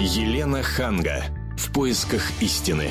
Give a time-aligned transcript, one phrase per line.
[0.00, 1.24] Елена Ханга.
[1.56, 2.90] В поисках истины.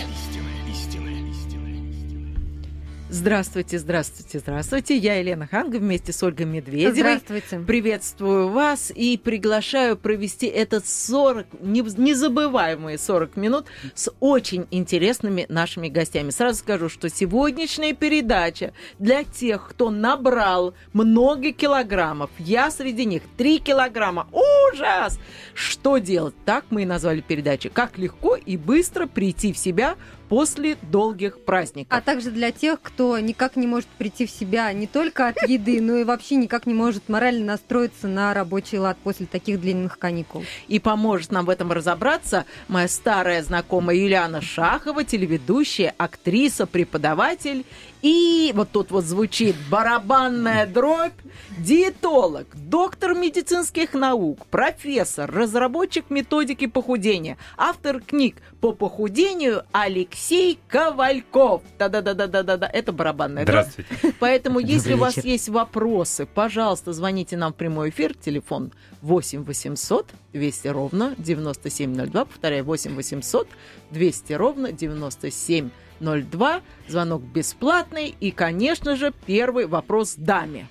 [3.13, 4.97] Здравствуйте, здравствуйте, здравствуйте.
[4.97, 6.93] Я Елена Ханга вместе с Ольгой Медведевой.
[6.93, 7.59] Здравствуйте.
[7.59, 16.31] Приветствую вас и приглашаю провести этот 40, незабываемые 40 минут с очень интересными нашими гостями.
[16.31, 22.31] Сразу скажу, что сегодняшняя передача для тех, кто набрал много килограммов.
[22.39, 24.27] Я среди них 3 килограмма.
[24.31, 25.19] Ужас!
[25.53, 26.33] Что делать?
[26.45, 27.69] Так мы и назвали передачу.
[27.71, 29.97] Как легко и быстро прийти в себя
[30.33, 31.95] после долгих праздников.
[31.95, 35.79] А также для тех, кто никак не может прийти в себя не только от еды,
[35.79, 40.43] но и вообще никак не может морально настроиться на рабочий лад после таких длинных каникул.
[40.67, 47.63] И поможет нам в этом разобраться моя старая знакомая Юлиана Шахова, телеведущая, актриса, преподаватель
[48.03, 51.13] и вот тут вот звучит барабанная дробь,
[51.57, 61.63] диетолог, доктор медицинских наук, профессор, разработчик методики похудения, автор книг по похудению Алексей Ковальков.
[61.77, 63.67] Да-да-да-да-да-да, это барабанная дробь.
[63.67, 64.15] Здравствуйте.
[64.21, 70.11] Поэтому, если у вас есть вопросы, пожалуйста, звоните нам в прямой эфир, телефон 8 800
[70.31, 73.49] 200 ровно 9702, повторяю, 8 800
[73.91, 75.71] 200 ровно 9702.
[75.99, 76.61] 02.
[76.87, 78.15] Звонок бесплатный.
[78.19, 80.67] И, конечно же, первый вопрос даме.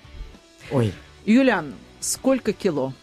[0.71, 0.91] Ой.
[1.25, 2.93] Юлян, сколько кило?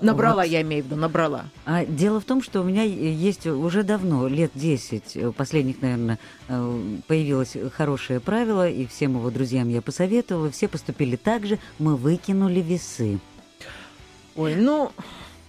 [0.00, 0.50] Набрала, вот.
[0.50, 1.44] я имею в виду, набрала.
[1.64, 6.18] А дело в том, что у меня есть уже давно, лет 10, э, последних, наверное,
[6.48, 11.96] э, появилось хорошее правило, и всем его друзьям я посоветовала, все поступили так же, мы
[11.96, 13.18] выкинули весы.
[14.36, 14.92] Ой, ну...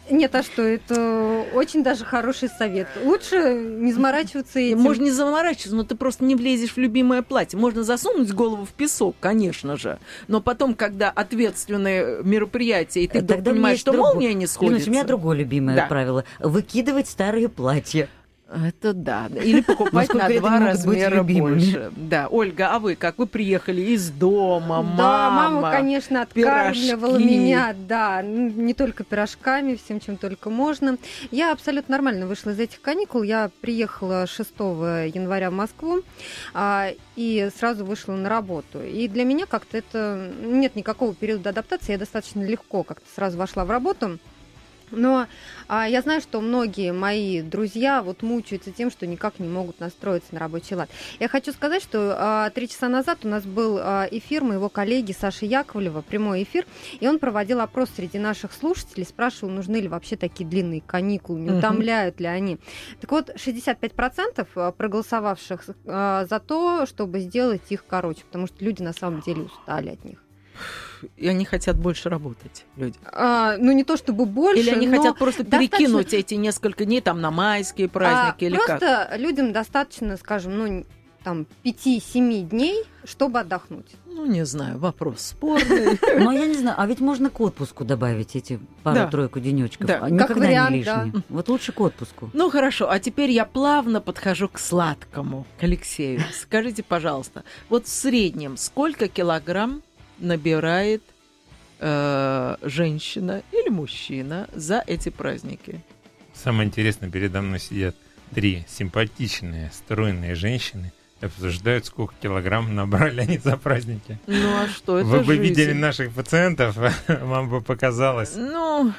[0.09, 2.88] Нет, а что, это очень даже хороший совет.
[3.03, 4.80] Лучше не заморачиваться этим.
[4.80, 7.58] Можно не заморачиваться, но ты просто не влезешь в любимое платье.
[7.58, 9.99] Можно засунуть голову в песок, конечно же.
[10.27, 14.13] Но потом, когда ответственное мероприятие, и ты Тогда понимаешь, что другое.
[14.13, 14.89] молния не сходится.
[14.89, 15.85] у меня другое любимое да.
[15.85, 16.25] правило.
[16.39, 18.09] Выкидывать старые платья.
[18.53, 19.30] Это да.
[19.41, 21.91] Или покупать на два размера больше.
[21.95, 22.27] Да.
[22.27, 23.17] Ольга, а вы как?
[23.17, 29.99] Вы приехали из дома, мама, Да, мама, конечно, откармливала меня, да, не только пирожками, всем,
[29.99, 30.98] чем только можно.
[31.31, 33.23] Я абсолютно нормально вышла из этих каникул.
[33.23, 36.02] Я приехала 6 января в Москву
[36.53, 38.81] а, и сразу вышла на работу.
[38.83, 40.31] И для меня как-то это...
[40.42, 44.20] Нет никакого периода адаптации, я достаточно легко как-то сразу вошла в работу.
[44.91, 45.27] Но
[45.67, 50.33] а, я знаю, что многие мои друзья вот мучаются тем, что никак не могут настроиться
[50.33, 50.89] на рабочий лад.
[51.19, 55.11] Я хочу сказать, что а, три часа назад у нас был а, эфир моего коллеги
[55.11, 56.65] Саши Яковлева, прямой эфир,
[56.99, 61.52] и он проводил опрос среди наших слушателей, спрашивал, нужны ли вообще такие длинные каникулы, не
[61.52, 62.58] утомляют ли они.
[62.99, 68.81] Так вот, 65% а, проголосовавших а, за то, чтобы сделать их короче, потому что люди
[68.81, 70.19] на самом деле устали от них
[71.17, 72.98] и они хотят больше работать, люди.
[73.05, 75.77] А, ну, не то чтобы больше, Или они хотят просто достаточно...
[75.77, 78.80] перекинуть эти несколько дней там на майские праздники, а, или просто как?
[78.80, 80.86] Просто людям достаточно, скажем, ну,
[81.23, 83.95] там, 5-7 дней, чтобы отдохнуть.
[84.05, 86.00] Ну, не знаю, вопрос спорный.
[86.20, 89.88] Ну, я не знаю, а ведь можно к отпуску добавить эти пару-тройку денечков.
[89.88, 90.10] Да.
[90.10, 91.11] Никогда как вариант, не лишние.
[91.14, 91.21] Да.
[91.30, 92.30] Вот лучше к отпуску.
[92.33, 96.21] Ну, хорошо, а теперь я плавно подхожу к сладкому, к Алексею.
[96.33, 99.82] Скажите, пожалуйста, вот в среднем сколько килограмм
[100.21, 101.04] набирает
[101.80, 105.82] э, женщина или мужчина за эти праздники?
[106.33, 107.95] Самое интересное, передо мной сидят
[108.33, 114.20] три симпатичные, стройные женщины, обсуждают, сколько килограмм набрали они за праздники.
[114.27, 115.27] Ну а что это Вы жизнь.
[115.27, 116.77] бы видели наших пациентов,
[117.08, 118.36] вам бы показалось.
[118.36, 118.93] Ну...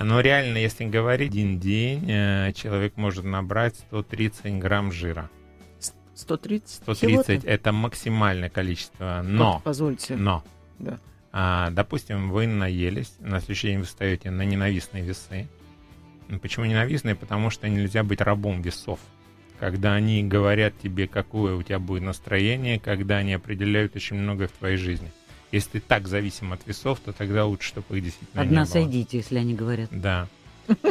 [0.00, 5.28] Но реально, если говорить, один день э, человек может набрать 130 грамм жира.
[6.18, 6.82] 130?
[6.82, 9.54] 130 это максимальное количество, но...
[9.54, 10.16] Вот, позвольте.
[10.16, 10.44] Но.
[10.78, 10.98] Да.
[11.32, 15.48] А, допустим, вы наелись, на следующий день вы встаете на ненавистные весы.
[16.42, 17.14] Почему ненавистные?
[17.14, 18.98] Потому что нельзя быть рабом весов.
[19.58, 24.52] Когда они говорят тебе, какое у тебя будет настроение, когда они определяют очень многое в
[24.52, 25.10] твоей жизни.
[25.50, 28.72] Если ты так зависим от весов, то тогда лучше, чтобы их действительно Одна не было.
[28.72, 29.88] сойдите, если они говорят.
[29.90, 30.28] Да.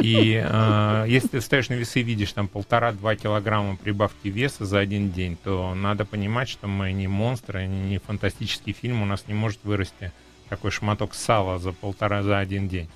[0.00, 4.78] И э, если ты встаешь на весы и видишь там полтора-два килограмма прибавки веса за
[4.78, 9.34] один день, то надо понимать, что мы не монстры, не фантастический фильм, у нас не
[9.34, 10.12] может вырасти
[10.48, 12.88] такой шматок сала за полтора за один день.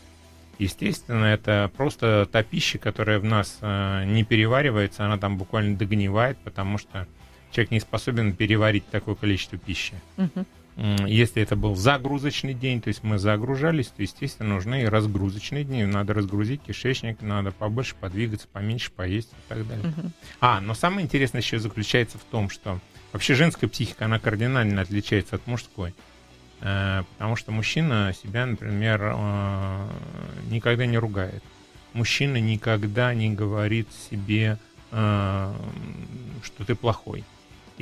[0.59, 6.39] Естественно, это просто та пища, которая в нас э, не переваривается, она там буквально догнивает,
[6.39, 7.07] потому что
[7.51, 9.95] человек не способен переварить такое количество пищи.
[10.17, 10.47] Uh-huh.
[10.77, 15.85] Если это был загрузочный день, то есть мы загружались, то, естественно, нужны и разгрузочные дни.
[15.85, 19.85] Надо разгрузить кишечник, надо побольше подвигаться, поменьше поесть и так далее.
[19.85, 20.11] Uh-huh.
[20.41, 22.81] А, но самое интересное еще заключается в том, что
[23.13, 25.95] вообще женская психика, она кардинально отличается от мужской.
[26.63, 29.89] Э, потому что мужчина себя, например, э,
[30.51, 31.43] никогда не ругает.
[31.93, 34.59] мужчина никогда не говорит себе,
[34.93, 35.55] э,
[36.43, 37.25] что ты плохой.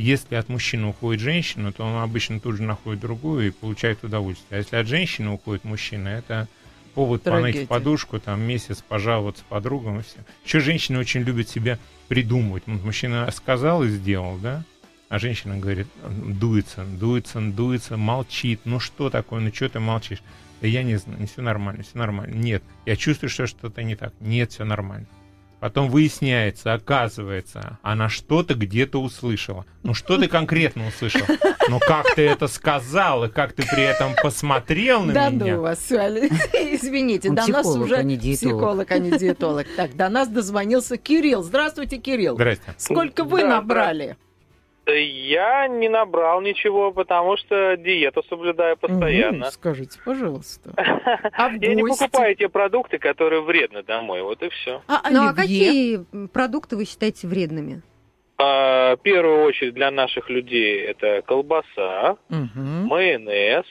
[0.00, 4.56] Если от мужчины уходит женщина, то он обычно тут же находит другую и получает удовольствие.
[4.56, 6.48] А если от женщины уходит мужчина, это
[6.94, 7.52] повод Трагедия.
[7.52, 10.16] поныть в подушку, там месяц пожаловаться подругам и все.
[10.42, 12.66] Еще женщины очень любят себя придумывать.
[12.66, 14.64] Мужчина сказал и сделал, да?
[15.10, 18.62] А женщина говорит, дуется, дуется, дуется, молчит.
[18.64, 20.22] Ну что такое, ну что ты молчишь?
[20.62, 22.34] Да я не знаю, все нормально, все нормально.
[22.34, 24.14] Нет, я чувствую, что что-то не так.
[24.20, 25.06] Нет, все нормально.
[25.60, 29.66] Потом выясняется, оказывается, она что-то где-то услышала.
[29.82, 31.26] Ну что ты конкретно услышал?
[31.68, 35.56] Ну как ты это сказал, и как ты при этом посмотрел на Да меня?
[35.56, 38.56] ну вас, извините, Он до нас психолог, уже а не диетолог.
[38.58, 39.66] психолог, а не диетолог.
[39.76, 41.42] Так, до нас дозвонился Кирилл.
[41.42, 42.34] Здравствуйте, Кирилл.
[42.34, 42.74] Здрасте.
[42.78, 44.08] Сколько вы Да, набрали?
[44.08, 44.16] Да
[44.92, 49.38] Я не набрал ничего, потому что диету соблюдаю постоянно.
[49.46, 50.72] Мгм, Скажите, пожалуйста.
[51.32, 52.04] А Я не гости?
[52.04, 54.22] покупаю те продукты, которые вредны домой.
[54.22, 54.82] Вот и все.
[54.88, 57.82] А Ну а какие продукты вы считаете вредными?
[58.38, 63.66] в первую очередь для наших людей это колбаса, майонез.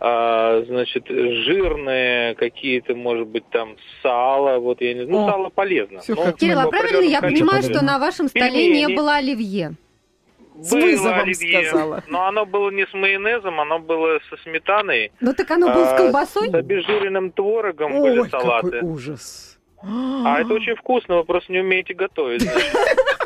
[0.00, 4.58] А, значит, жирные какие-то, может быть, там сало.
[4.58, 5.10] Вот я не знаю.
[5.10, 6.00] Ну, О, сало полезно.
[6.06, 7.74] Ну, как Кирилл, а правильно я определенном понимаю, количестве.
[7.76, 8.86] что на вашем столе Пельмени.
[8.86, 9.72] не было оливье?
[10.60, 12.02] С Было вызовом оливье, сказала.
[12.08, 15.92] но оно было не с майонезом, оно было со сметаной, Ну так оно было с
[15.92, 16.50] А, колбасой?
[16.50, 18.70] с обезжиренным творогом были Ой, салаты.
[18.72, 19.58] какой ужас.
[19.80, 22.44] А это очень вкусно, вы просто не умеете готовить.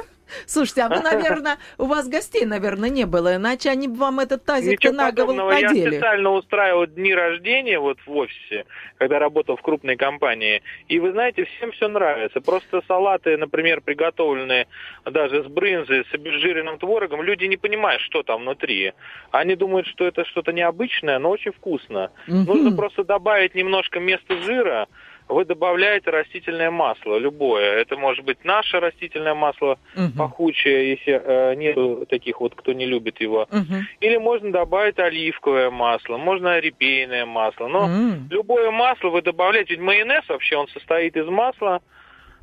[0.46, 4.44] Слушайте, а вы, наверное, у вас гостей, наверное, не было, иначе они бы вам этот
[4.44, 5.58] тазик Ничего на голову подобного.
[5.58, 5.90] Я надели.
[5.90, 8.64] специально устраивал дни рождения вот в офисе,
[8.99, 10.62] когда работал в крупной компании.
[10.88, 12.40] И вы знаете, всем все нравится.
[12.40, 14.67] Просто салаты, например, приготовленные
[15.05, 18.93] даже с брынзой, с обезжиренным творогом, люди не понимают, что там внутри.
[19.31, 22.11] Они думают, что это что-то необычное, но очень вкусно.
[22.26, 24.88] Нужно просто добавить немножко вместо жира,
[25.32, 27.73] вы добавляете растительное масло, любое.
[27.81, 30.12] Это может быть наше растительное масло, Мгм.
[30.19, 33.46] пахучее, если э, нету таких вот, кто не любит его.
[33.50, 33.87] Мгм.
[34.00, 37.69] Или можно добавить оливковое масло, можно репейное масло.
[37.69, 38.29] Но М.
[38.31, 41.81] любое масло вы добавляете, ведь майонез вообще он состоит из масла,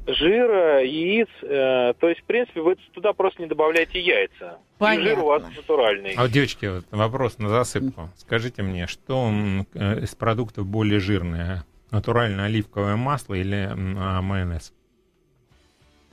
[0.08, 1.28] жира, яиц.
[1.42, 4.60] э, то есть, в принципе, вы туда просто не добавляете яйца.
[4.78, 5.02] Понятно.
[5.02, 6.14] И жир у вас натуральный.
[6.18, 8.10] А вот, девочки, вот вопрос на засыпку.
[8.16, 11.64] Скажите мне, что м, э, из продуктов более жирное?
[11.92, 14.72] Натуральное оливковое масло или а, майонез?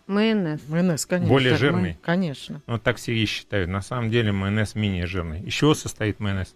[0.07, 0.61] Майонез.
[0.69, 1.29] Майонез, конечно.
[1.33, 1.91] Более Так, жирный?
[1.91, 2.63] мы- Конечно.
[2.67, 3.69] Ну, так все и считают.
[3.69, 5.41] На самом деле майонез менее жирный.
[5.43, 6.55] Из чего состоит майонез?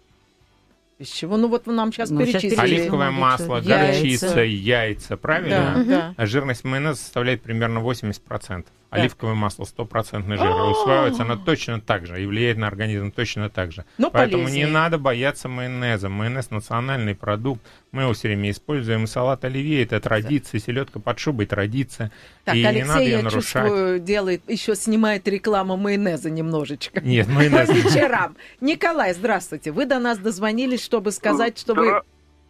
[0.99, 1.35] Из чего?
[1.35, 2.55] Ну вот вы нам сейчас Ну, перечислили.
[2.59, 3.69] Оливковое масло, что-то.
[3.87, 4.41] горчица, Яйца.
[4.43, 5.73] яйца, правильно?
[5.77, 6.13] Да, да.
[6.15, 8.67] А жирность майонеза составляет примерно 80%.
[8.91, 8.99] Так.
[8.99, 10.51] Оливковое масло 100% жира.
[10.53, 10.69] А.
[10.69, 13.85] Усваивается оно точно так же и влияет на организм точно так же.
[13.97, 14.65] Но Поэтому полезнее.
[14.65, 16.09] не надо бояться майонеза.
[16.09, 17.61] Майонез национальный продукт.
[17.93, 19.05] Мы его все время используем.
[19.05, 22.11] И салат оливье это традиция, селедка под шубой традиция.
[22.43, 23.63] Так, и не Алексей, надо ее я нарушать.
[23.63, 26.99] чувствую, делает, еще снимает рекламу майонеза немножечко.
[26.99, 27.69] Нет, По майонез.
[27.73, 28.35] вечерам.
[28.59, 29.71] Николай, здравствуйте.
[29.71, 32.01] Вы до нас дозвонились, чтобы сказать, что вы Здра-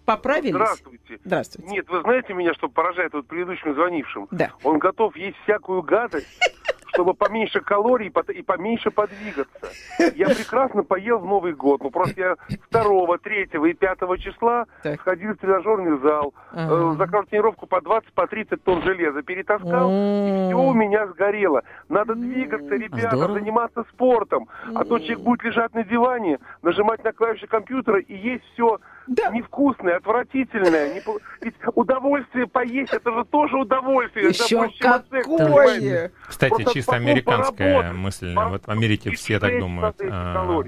[0.06, 0.52] поправились?
[0.56, 1.20] Здравствуйте.
[1.24, 1.70] Здравствуйте.
[1.72, 4.28] Нет, вы знаете меня, что поражает вот предыдущим звонившим?
[4.32, 4.52] Да.
[4.64, 6.28] Он готов есть всякую гадость,
[6.94, 9.70] чтобы поменьше калорий и и поменьше подвигаться.
[10.16, 11.82] Я прекрасно поел в Новый год.
[11.84, 12.36] Ну, просто я
[12.72, 15.00] 2, 3 и 5 числа Так.
[15.02, 16.94] сходил в тренажерный зал, Ага.
[16.94, 20.48] э, заказал тренировку по 20, по 30 тонн железа, перетаскал, М.
[20.48, 21.64] все у меня сгорело.
[21.88, 23.40] Надо двигаться, ребята, Здорово.
[23.40, 24.48] заниматься спортом.
[24.76, 28.80] А то человек будет лежать на диване, нажимать на клавиши компьютера и есть все
[29.16, 29.30] Да.
[29.30, 30.94] невкусное, отвратительное.
[30.94, 31.02] Не
[31.42, 34.30] Ведь удовольствие поесть, это же тоже удовольствие.
[34.30, 36.12] это Еще секса, какое!
[36.28, 37.98] Кстати, Просто чисто американская поработать.
[37.98, 38.34] мысль.
[38.34, 39.96] Вот в Америке И все так думают.
[40.10, 40.64] А.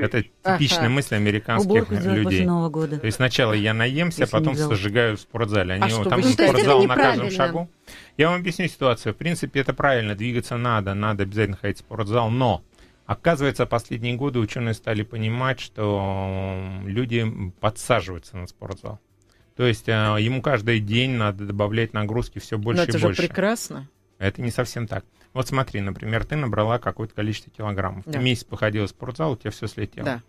[0.00, 0.88] Это типичная Ага.
[0.94, 2.46] мысль американских людей.
[2.46, 2.98] Нового года.
[2.98, 4.70] То есть сначала я наемся, Если потом взял.
[4.70, 5.74] сожигаю в спортзале.
[5.74, 6.32] Они А там считаете?
[6.52, 7.68] спортзал Это на каждом шагу.
[8.16, 9.12] Я вам объясню ситуацию.
[9.14, 12.62] В принципе, это правильно, двигаться надо, надо обязательно ходить в спортзал, но
[13.10, 17.26] оказывается, последние годы ученые стали понимать, что люди
[17.58, 19.00] подсаживаются на спортзал.
[19.56, 23.06] То есть э, ему каждый день надо добавлять нагрузки все Но больше это и же
[23.08, 23.22] больше.
[23.26, 23.88] прекрасно.
[24.18, 25.04] Это не совсем так.
[25.32, 28.04] Вот смотри, например, ты набрала какое-то количество килограммов.
[28.06, 28.12] Да.
[28.12, 30.04] Ты месяц походила в спортзал, у тебя все слетело.
[30.04, 30.22] Да.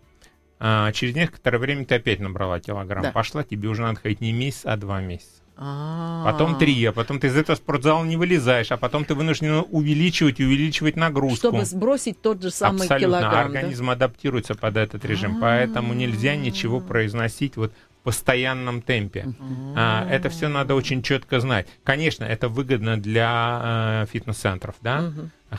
[0.58, 3.04] А, через некоторое время ты опять набрала килограмм.
[3.04, 3.12] Да.
[3.12, 5.41] Пошла, тебе уже надо ходить не месяц, а два месяца.
[5.56, 6.24] А.
[6.24, 10.40] Потом три, а потом ты из этого спортзала не вылезаешь, а потом ты вынужден увеличивать
[10.40, 11.48] и увеличивать нагрузку.
[11.48, 13.18] Чтобы сбросить тот же самый Абсолютно.
[13.18, 13.32] килограмм.
[13.32, 13.40] да?
[13.42, 15.36] Организм адаптируется под этот режим.
[15.38, 15.40] А.
[15.40, 19.28] Поэтому нельзя ничего произносить вот в постоянном темпе.
[19.76, 21.68] А, это все надо очень четко знать.
[21.84, 25.12] Конечно, это выгодно для э, фитнес-центров, да?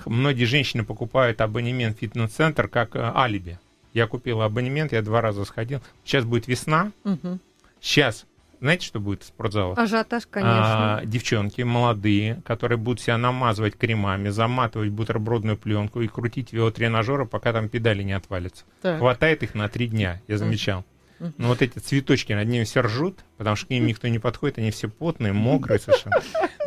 [0.05, 3.59] Многие женщины покупают абонемент фитнес-центр как э, алиби.
[3.93, 5.79] Я купил абонемент, я два раза сходил.
[6.03, 7.39] Сейчас будет весна, Мгм.
[7.79, 8.25] сейчас
[8.63, 9.77] знаете, что будет в спортзалах?
[9.77, 10.99] Ажиотаж, конечно.
[10.99, 17.51] А, девчонки молодые, которые будут себя намазывать кремами, заматывать бутербродную пленку и крутить велотренажеры, пока
[17.51, 18.63] там педали не отвалятся.
[18.81, 18.99] Так.
[18.99, 20.85] Хватает их на три дня, я замечал.
[21.19, 24.57] Ну вот эти цветочки над ними все ржут, потому что к ним никто не подходит,
[24.57, 26.15] они все потные, мокрые совершенно.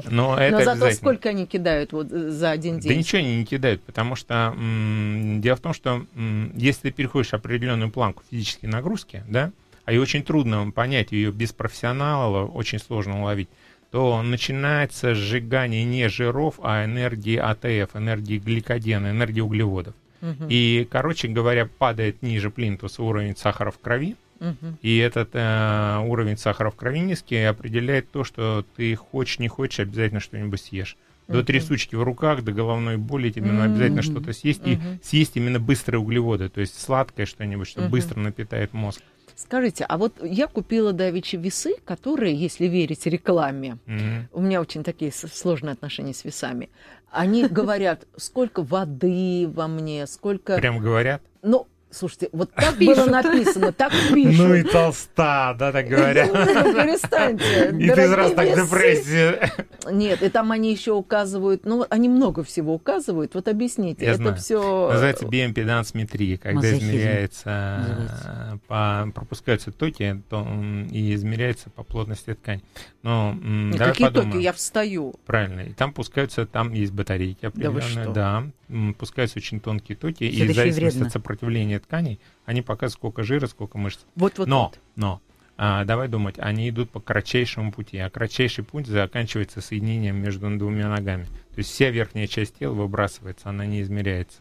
[0.05, 2.99] Но это Но зато сколько они кидают вот э, за один Да день?
[2.99, 7.33] ничего они не кидают, потому что м, дело в том, что м, если ты переходишь
[7.33, 9.53] определенную планку физической нагрузки, да,
[9.87, 13.49] а и очень трудно понять ее без профессионала, очень сложно уловить,
[13.91, 19.95] то начинается сжигание не жиров, а энергии АТФ, энергии гликогена, энергии углеводов.
[20.21, 24.77] Мгм, И, короче говоря, падает ниже плинтуса уровень сахара в крови, мгм.
[24.83, 29.81] и этот э, уровень сахара в крови низкий определяет то, что ты хочешь, не хочешь,
[29.81, 30.97] обязательно что-нибудь съешь.
[31.29, 34.63] До трясучки в руках, до головной боли тебе надо обязательно что-то съесть.
[34.65, 39.01] И съесть именно быстрые углеводы, то есть сладкое что-нибудь, что быстро напитает мозг.
[39.35, 44.29] Скажите, а вот я купила давичи весы, которые, если верить рекламе, Мгм.
[44.33, 46.71] у меня очень такие сложные отношения с весами.
[47.11, 50.57] Они говорят, сколько воды во мне, сколько...
[50.57, 51.21] Прям говорят.
[51.43, 52.97] Ну, слушайте, вот так Пишут.
[52.97, 54.39] было написано, так пишут.
[54.49, 56.31] Ну и толста, да, так говорят.
[56.33, 57.71] Ну, перестаньте.
[57.79, 58.63] И ты сразу дорогие так весы.
[58.67, 59.53] депрессия.
[59.91, 63.35] Нет, и там они еще указывают, ну, они много всего указывают.
[63.35, 64.37] Вот объясните, Я это знаю.
[64.37, 64.89] все...
[64.93, 68.59] Называется биомпедансметрия, когда Мазохизм измеряется, называется.
[68.67, 70.47] по, пропускаются токи то,
[70.91, 72.63] и измеряется по плотности ткани.
[73.03, 74.33] Но давай Какие подумаем.
[74.33, 74.43] токи?
[74.43, 75.15] Я встаю.
[75.27, 75.61] Правильно.
[75.61, 78.13] И там пускаются, там есть батарейки вы определенные, что?
[78.13, 78.45] да.
[78.69, 81.07] М, Пускаются очень тонкие токи, и в зависимости вредно.
[81.07, 84.01] от сопротивления тканей, они показывают, сколько жира, сколько мышц.
[84.15, 84.47] Вот-вот.
[84.49, 85.21] но, но,
[85.57, 90.89] а, давай думать, они идут по кратчайшему пути, а кратчайший путь заканчивается соединением между двумя
[90.89, 91.25] ногами.
[91.25, 94.41] То есть вся верхняя часть тела выбрасывается, она не измеряется.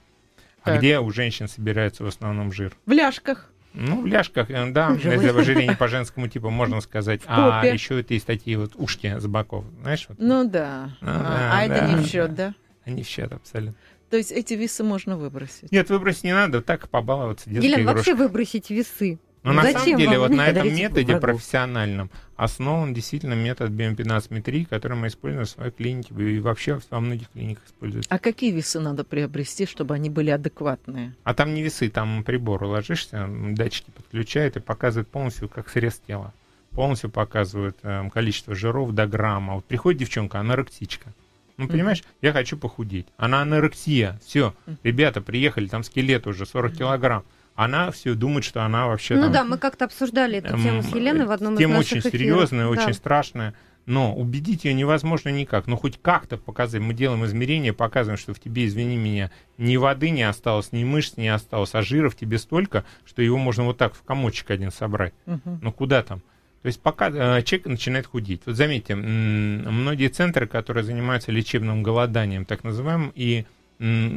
[0.62, 0.80] А Так.
[0.80, 2.74] где у женщин собирается в основном жир?
[2.86, 3.52] В ляжках.
[3.78, 7.22] Ну, в ляжках, э, да, В если ожирение по женскому типу, можно сказать.
[7.28, 10.06] А еще это есть такие вот ушки с боков, знаешь?
[10.08, 10.92] Вот, Ну да.
[11.02, 11.88] Ну А, да, а это да.
[11.94, 12.54] не в счет, да?
[12.86, 13.76] Они в счет абсолютно.
[14.10, 15.72] То есть эти весы можно выбросить.
[15.72, 18.14] Нет, выбросить не надо, так побаловаться детской Елена, игрушкой.
[18.14, 19.20] вообще выбросить весы.
[19.44, 21.22] Но на Зачем самом деле вот на этом методе врагу.
[21.22, 27.30] профессиональном основан действительно метод биомпедансметрии, который мы используем в своей клинике и вообще во многих
[27.30, 28.10] клиниках используется.
[28.12, 31.14] А какие весы надо приобрести, чтобы они были адекватные?
[31.24, 36.34] А там не весы, там прибор ложишься, датчики подключают и показывают полностью как срез тела.
[36.72, 39.54] Полностью показывают эм, количество жиров до грамма.
[39.56, 41.14] Вот приходит девчонка, анорексичка.
[41.58, 43.08] Ну, понимаешь, я хочу похудеть.
[43.18, 44.20] Она анорексия.
[44.26, 47.24] Все, ребята приехали, там скелет уже 40 килограмм.
[47.56, 50.92] Она все думает, что она вообще Ну там, да, мы как-то обсуждали эту тему с
[50.92, 52.12] эм, Еленой в одном из Тема наших очень эфиров.
[52.14, 52.70] серьезная, Да.
[52.72, 53.54] очень страшная.
[53.86, 55.68] Но убедить ее невозможно никак.
[55.68, 56.82] Ну, хоть как-то показать.
[56.82, 61.16] Мы делаем измерения, показываем, что в тебе, извини меня, ни воды не осталось, ни мышц
[61.18, 64.72] не осталось, а жира в тебе столько, что его можно вот так в комочек один
[64.72, 65.14] собрать.
[65.28, 65.60] Мгм.
[65.62, 66.22] Ну, куда там?
[66.66, 68.42] То есть пока э, человек начинает худеть.
[68.48, 73.46] Вот заметьте, многие центры, которые занимаются лечебным голоданием, так называемым, и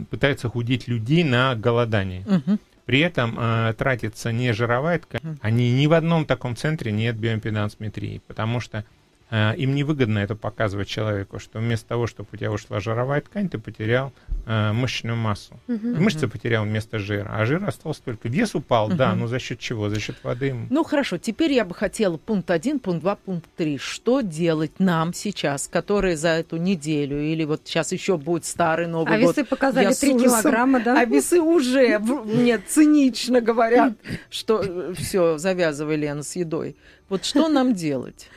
[0.08, 2.24] пытаются худеть людей на голодании.
[2.26, 2.58] Мгм.
[2.86, 5.36] При этом э, тратится не жировая ткань.
[5.42, 8.86] Они ни в одном таком центре нет биомпедансметрии, потому что
[9.30, 13.58] им невыгодно это показывать человеку, что вместо того, чтобы у тебя ушла жировая ткань, ты
[13.58, 14.12] потерял
[14.46, 15.60] э, мышечную массу.
[15.66, 16.02] Мгм.
[16.02, 18.28] Мышцы потерял вместо жира, а жир остался только.
[18.28, 19.20] Вес упал, да, Мгм.
[19.20, 19.90] но за счет чего?
[19.90, 20.54] За счет воды.
[20.70, 23.76] Ну хорошо, теперь я бы хотела пункт один, пункт два, пункт три.
[23.76, 29.14] Что делать нам сейчас, которые за эту неделю, или вот сейчас еще будет старый Новый
[29.14, 29.36] А год?
[29.36, 30.98] весы показали Я с 3 ужасом- килограмма, да?
[31.00, 33.92] А весы уже мне цинично говорят,
[34.30, 36.76] что все, завязывай, Лена, с едой.
[37.10, 38.28] Вот что нам делать?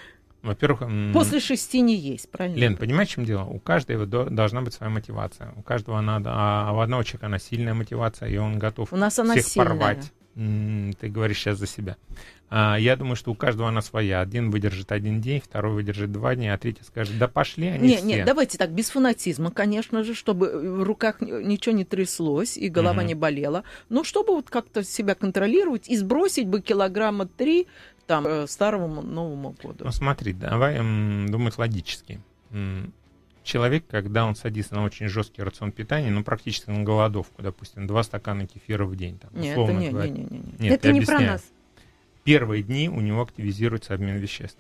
[0.42, 0.82] Во-первых,
[1.14, 2.58] После шести не есть, правильно?
[2.58, 3.44] Лен, понимаешь, в чем дело?
[3.44, 5.54] У каждого до- должна быть своя мотивация.
[5.56, 9.20] У каждого надо, а у одного человека она сильная мотивация, и он готов У нас
[9.20, 9.70] она всех сильная.
[9.70, 10.12] порвать.
[10.34, 11.98] Ты говоришь сейчас за себя.
[12.50, 14.22] А, я думаю, что у каждого она своя.
[14.22, 17.98] Один выдержит один день, второй выдержит два дня, а третий скажет, да пошли они Не,
[17.98, 18.06] все.
[18.06, 20.48] не, давайте так, без фанатизма, конечно же, чтобы
[20.80, 23.08] в руках ни- ничего не тряслось и голова Мгм.
[23.08, 23.64] не болела.
[23.90, 27.68] Но чтобы вот как-то себя контролировать и сбросить бы килограмма три
[28.08, 29.86] там э, старому Новому году.
[29.86, 32.20] Ну смотри, давай м, думать логически.
[32.52, 32.94] М,
[33.44, 38.04] Человек, когда он садится на очень жесткий рацион питания, ну практически на голодовку, допустим, два
[38.04, 40.10] стакана кефира в день, там, Нет, это не, говоря.
[40.12, 40.54] не, не, не, не.
[40.70, 41.44] Нет, Это не про нас.
[42.24, 44.60] первые дни у него активизируется обмен веществ.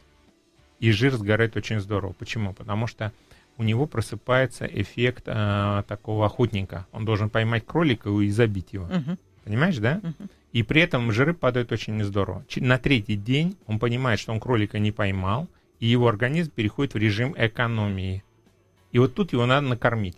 [0.79, 2.13] И жир сгорает очень здорово.
[2.13, 2.53] Почему?
[2.55, 3.11] Потому что
[3.57, 6.87] у него просыпается эффект э, такого охотника.
[6.91, 8.85] Он должен поймать кролика и забить его.
[8.85, 9.99] Мгм, Понимаешь, да?
[10.01, 10.15] мгм.
[10.51, 12.45] И при этом жиры падают очень здорово.
[12.57, 15.47] На третий день он понимает, что он кролика не поймал,
[15.79, 18.23] и его организм переходит в режим экономии.
[18.91, 20.17] И вот тут его надо накормить.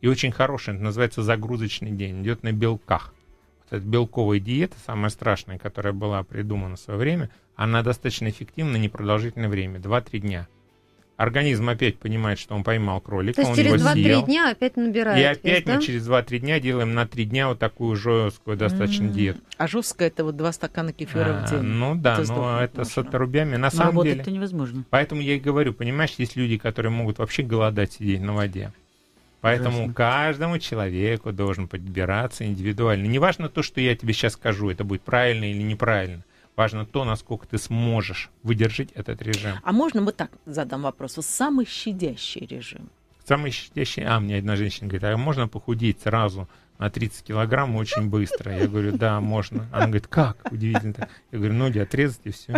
[0.00, 3.14] И очень хороший, это называется загрузочный день, идет на белках.
[3.70, 8.76] Вот эта белковая диета, самая страшная, которая была придумана в свое время, она достаточно эффективна
[8.76, 10.48] непродолжительное время, 2-3 дня.
[11.20, 14.24] Организм опять понимает, что он поймал кролика, То есть он через его 2-3 съел.
[14.24, 15.74] дня опять набирает И опять вес, да?
[15.76, 19.12] мы через 2-3 дня делаем на 3 дня вот такую жесткую достаточно М.
[19.12, 19.40] диету.
[19.58, 21.60] А жесткое это вот два стакана кефира А, в день.
[21.60, 23.08] Ну да, Это но сдохнуть это с можно.
[23.10, 23.50] отрубями.
[23.52, 24.84] На Но самом деле, работать-то невозможно.
[24.88, 28.72] Поэтому я и говорю, понимаешь, есть люди, которые могут вообще голодать, сидеть на воде.
[29.42, 29.92] Поэтому Ужасно.
[29.92, 33.06] каждому человеку должен подбираться индивидуально.
[33.06, 36.22] Неважно то, что я тебе сейчас скажу, это будет правильно или неправильно.
[36.60, 39.52] Важно то, насколько ты сможешь выдержать этот режим.
[39.62, 41.14] А можно вот так задам вопрос?
[41.14, 42.90] Самый щадящий режим.
[43.26, 44.04] Самый щадящий...
[44.04, 48.54] А, мне одна женщина говорит, а можно похудеть сразу на 30 килограмм очень быстро?
[48.54, 49.70] Я говорю, да, можно.
[49.72, 50.52] Она говорит, как?
[50.52, 51.08] Удивительно.
[51.32, 52.52] Я говорю, ноги отрезать и все.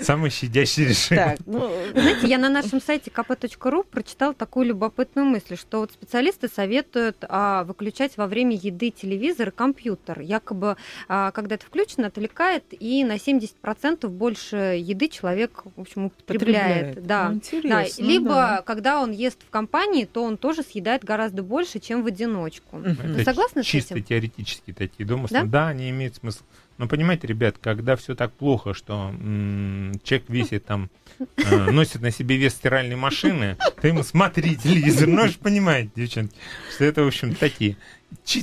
[0.00, 1.16] Самый щадящий режим.
[1.16, 6.48] Так, ну, Знаете, я на нашем сайте kp.ru прочитала такую любопытную мысль, что вот специалисты
[6.48, 10.20] советуют а, выключать во время еды телевизор и компьютер.
[10.20, 10.76] Якобы,
[11.08, 16.96] а, когда это включено, отвлекает, и на 70% больше еды человек, в общем, употребляет.
[16.96, 17.06] потребляет.
[17.06, 17.28] Да.
[17.28, 18.62] Ну, Да, интересно, либо, да.
[18.66, 22.76] когда он ест в компании, то он тоже съедает гораздо больше, чем в одиночку.
[22.78, 22.94] Мгм.
[22.94, 24.04] Вы Это согласны с чисто этим?
[24.04, 25.38] теоретически такие домыслы.
[25.40, 25.44] Да?
[25.44, 25.68] Да?
[25.68, 26.42] они имеют смысл.
[26.78, 30.90] Но понимаете, ребят, когда все так плохо, что м, человек весит там,
[31.36, 35.08] э, носит на себе вес стиральной машины, ты ему смотри телевизор.
[35.08, 36.34] Ну, же понимаете, девчонки,
[36.74, 37.76] что это, в общем, такие.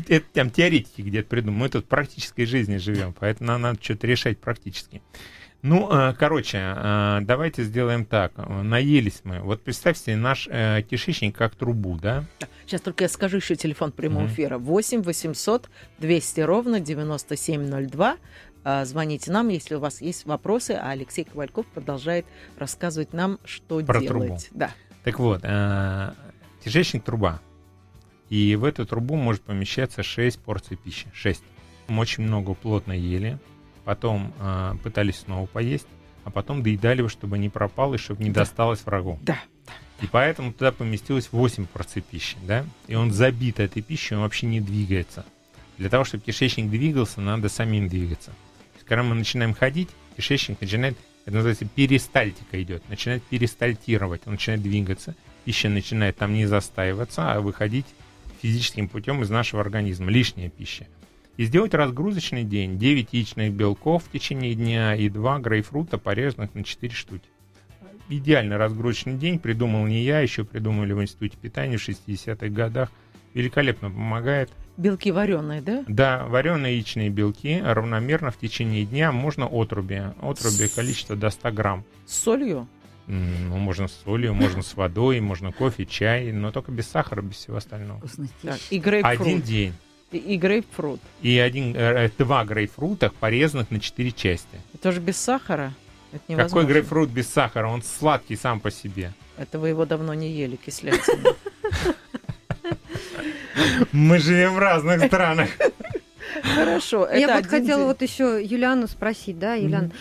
[0.08, 1.60] Это там теоретики где-то придумали.
[1.60, 5.02] Мы тут в практической жизни живем, поэтому нам надо что-то решать практически.
[5.62, 8.32] Ну, э, короче, э, давайте сделаем так.
[8.38, 9.40] Наелись мы.
[9.42, 12.24] Вот представьте наш э, кишечник как трубу, да?
[12.66, 14.32] сейчас только я скажу еще телефон прямого Мгм.
[14.32, 14.58] эфира.
[14.58, 18.18] 8 800 200 ровно 9702.
[18.64, 22.26] А, Звоните нам, если у вас есть вопросы, а Алексей Ковальков продолжает
[22.58, 24.08] рассказывать нам, что Про делать.
[24.08, 24.38] трубу.
[24.52, 24.72] Да.
[25.04, 25.42] Так вот,
[26.64, 27.40] кишечник труба.
[28.30, 31.08] И в эту трубу может помещаться 6 порций пищи.
[31.14, 31.42] 6.
[31.88, 33.40] Мы очень много плотно ели,
[33.84, 35.88] потом э, пытались снова поесть,
[36.24, 38.42] а потом доедали, его, чтобы не пропало и чтобы не Да.
[38.42, 39.18] досталось врагу.
[39.22, 39.40] Да.
[40.02, 42.66] И поэтому туда поместилось 8 порций пищи, да?
[42.88, 45.26] И он забит этой пищей, он вообще не двигается.
[45.78, 48.32] Для того, чтобы кишечник двигался, надо самим двигаться.
[48.76, 54.62] Есть, когда мы начинаем ходить, кишечник начинает, это называется перистальтика идет, начинает перистальтировать, он начинает
[54.62, 57.86] двигаться, пища начинает там не застаиваться, а выходить
[58.42, 60.88] физическим путем из нашего организма, лишняя пища.
[61.40, 66.66] И сделать разгрузочный день, 9 яичных белков в течение дня и 2 грейпфрута, порезанных на
[66.66, 67.30] 4 штуки
[68.10, 72.92] идеальный разгрузочный день придумал не я, еще придумали в Институте питания в 60-х годах.
[73.34, 74.50] Великолепно помогает.
[74.76, 75.86] Белки вареные, да?
[75.88, 80.02] Да, вареные яичные белки равномерно в течение дня можно отруби.
[80.22, 81.86] Отруби количество до 100 грамм.
[82.06, 82.68] С солью?
[83.06, 87.38] Ну, можно с солью, можно с водой, можно кофе, чай, но только без сахара, без
[87.38, 88.00] всего остального.
[88.00, 88.34] Вкусности.
[88.42, 89.22] Так, и грейпфрут.
[89.22, 89.74] Один день.
[90.12, 91.00] И, грейпфрут.
[91.22, 94.60] И один, э, два грейпфрута, порезанных на четыре части.
[94.74, 95.74] Это же без сахара?
[96.12, 96.62] Это невозможно.
[96.62, 97.68] Какой грейпфрут без сахара?
[97.68, 99.14] Он сладкий сам по себе.
[99.38, 101.36] Это вы его давно не ели, кислятину.
[103.92, 105.50] Мы живем в разных странах.
[106.44, 107.08] Хорошо.
[107.10, 109.92] Я вот один хотела вот еще Юлиану спросить, да, Юлян,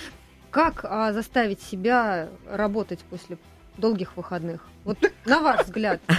[0.51, 3.37] как а, заставить себя работать после
[3.79, 4.67] долгих выходных?
[4.85, 6.01] Вот на ваш взгляд.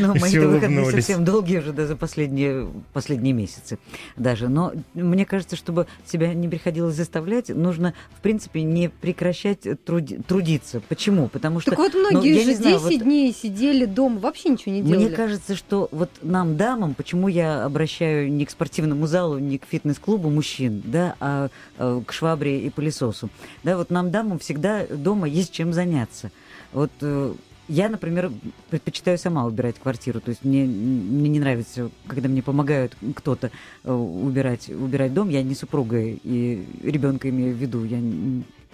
[0.00, 3.78] Но мои Все выходные совсем долгие уже да, за последние, последние месяцы
[4.16, 4.48] даже.
[4.48, 10.80] Но мне кажется, чтобы себя не приходилось заставлять, нужно, в принципе, не прекращать труди- трудиться.
[10.88, 11.28] Почему?
[11.28, 14.20] Потому что Так вот ну, многие я же не знаю, 10 вот- дней сидели дома,
[14.20, 15.06] вообще ничего не делали.
[15.06, 19.64] Мне кажется, что вот нам, дамам, почему я обращаю не к спортивному залу, не к
[19.66, 23.28] фитнес-клубу мужчин, да, а э, к швабре и пылесосу.
[23.62, 26.30] Да, вот нам, дамам, всегда дома есть чем заняться.
[26.74, 27.34] Вот э,
[27.68, 28.30] я, например,
[28.68, 30.20] предпочитаю сама убирать квартиру.
[30.20, 33.50] То есть мне, мне не нравится, когда мне помогают кто-то
[33.84, 35.30] э, убирать, убирать дом.
[35.30, 37.84] Я не супруга и ребенка имею в виду.
[37.84, 38.00] Я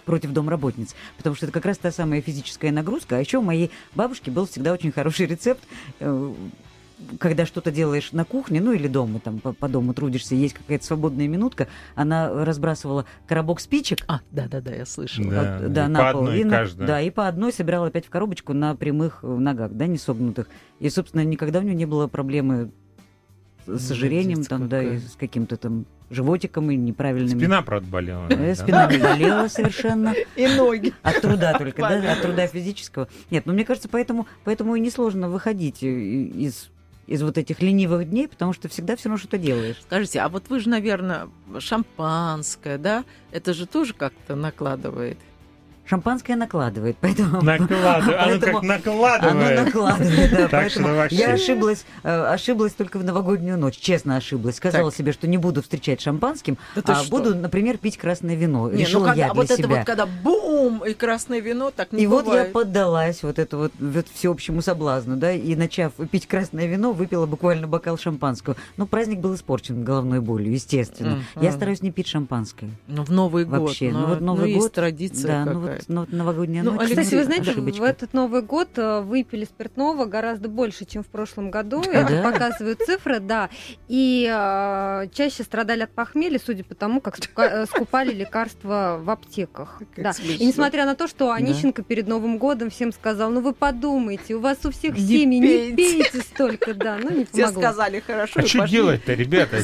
[0.05, 3.17] против домработниц, потому что это как раз та самая физическая нагрузка.
[3.17, 5.63] А еще у моей бабушки был всегда очень хороший рецепт.
[7.13, 10.55] Э, Когда что-то делаешь на кухне, ну или дома, там по, по дому трудишься, есть
[10.55, 15.31] какая-то свободная минутка, она разбрасывала коробок спичек, А, да-да-да, я слышала.
[15.31, 16.21] Да, вот, и да, по на пол.
[16.23, 19.73] одной и на- да, и по одной собирала опять в коробочку на прямых э, ногах,
[19.73, 20.49] да, не согнутых.
[20.79, 22.71] И, собственно, никогда у нее не было проблемы
[23.67, 27.39] с ожирением, там, да, и с каким-то там животиком и неправильными.
[27.39, 28.27] Спина, правда, болела.
[28.31, 28.55] Э, да?
[28.57, 30.13] Спина не болела совершенно.
[30.35, 30.93] И ноги.
[31.03, 32.13] От труда только, да?
[32.13, 33.07] От труда физического.
[33.31, 36.71] Нет, ну мне кажется, поэтому, поэтому и несложно выходить э, из,
[37.11, 39.77] из вот этих ленивых дней, потому что всегда все равно что-то делаешь.
[39.83, 43.05] Скажите, а вот вы же, наверное, шампанское, да?
[43.33, 45.19] Это же тоже как-то накладывает.
[45.91, 47.43] Шампанское накладывает, поэтому...
[47.43, 49.59] Накладывает, оно как накладывает.
[49.59, 54.55] Оно накладывает, да, поэтому я ошиблась, э, ошиблась только в новогоднюю ночь, честно ошиблась.
[54.55, 54.97] Сказала Так.
[54.97, 57.11] себе, что не буду встречать шампанским, а что?
[57.11, 58.69] буду, например, пить красное вино.
[58.69, 59.79] Не, ну Решила когда, я для вот это себя.
[59.79, 63.73] вот когда бум и красное вино, так не И вот я поддалась вот это вот,
[63.81, 68.55] вот всеобщему соблазну, да, и начав пить красное вино, выпила буквально бокал шампанского.
[68.77, 71.25] Ну, праздник был испорчен головной болью, естественно.
[71.41, 72.71] Я стараюсь не пить шампанское.
[72.87, 73.61] Ну, в Новый год.
[73.63, 73.91] Вообще.
[73.91, 74.63] но- ну, вот Новый ну, год.
[74.63, 75.80] есть традиция да, ну какая-то.
[75.89, 76.89] Вот, ну, вот новогодняя Ну, ночь.
[76.89, 77.81] Кстати, вы знаете, ошибочка.
[77.81, 81.83] в этот Новый год э, выпили спиртного гораздо больше, чем в прошлом году.
[81.85, 81.91] Да?
[81.93, 83.51] Это показывают цифры, да.
[83.89, 89.81] И э, чаще страдали от похмелья, судя по тому, как э, скупали лекарства в аптеках.
[89.95, 90.13] Как Да.
[90.13, 90.35] смешно.
[90.35, 94.41] И несмотря на то, что Онищенко перед Новым годом всем сказал, ну вы подумайте, у
[94.41, 95.77] вас у всех Не семьи, не пейте».
[95.77, 97.63] пейте столько, да, ну не Все помогло.
[97.63, 98.41] сказали хорошо.
[98.41, 99.59] А что делать-то, ребята?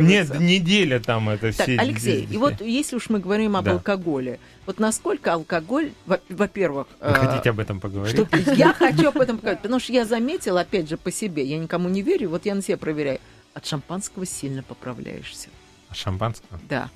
[0.00, 1.76] Нет, неделя там это Так, все.
[1.78, 3.72] Алексей, и вот если уж мы говорим об Да.
[3.72, 8.26] алкоголе, вот насколько алкоголь, во- во-первых, Вы э, хотите об этом поговорить?
[8.56, 11.88] я хочу об этом сказать, потому что я заметила, опять же, по себе, я никому
[11.88, 13.18] не верю, вот я на себя проверяю,
[13.54, 15.48] от шампанского сильно поправляешься.
[15.88, 16.58] А шампанского?
[16.68, 16.90] Да.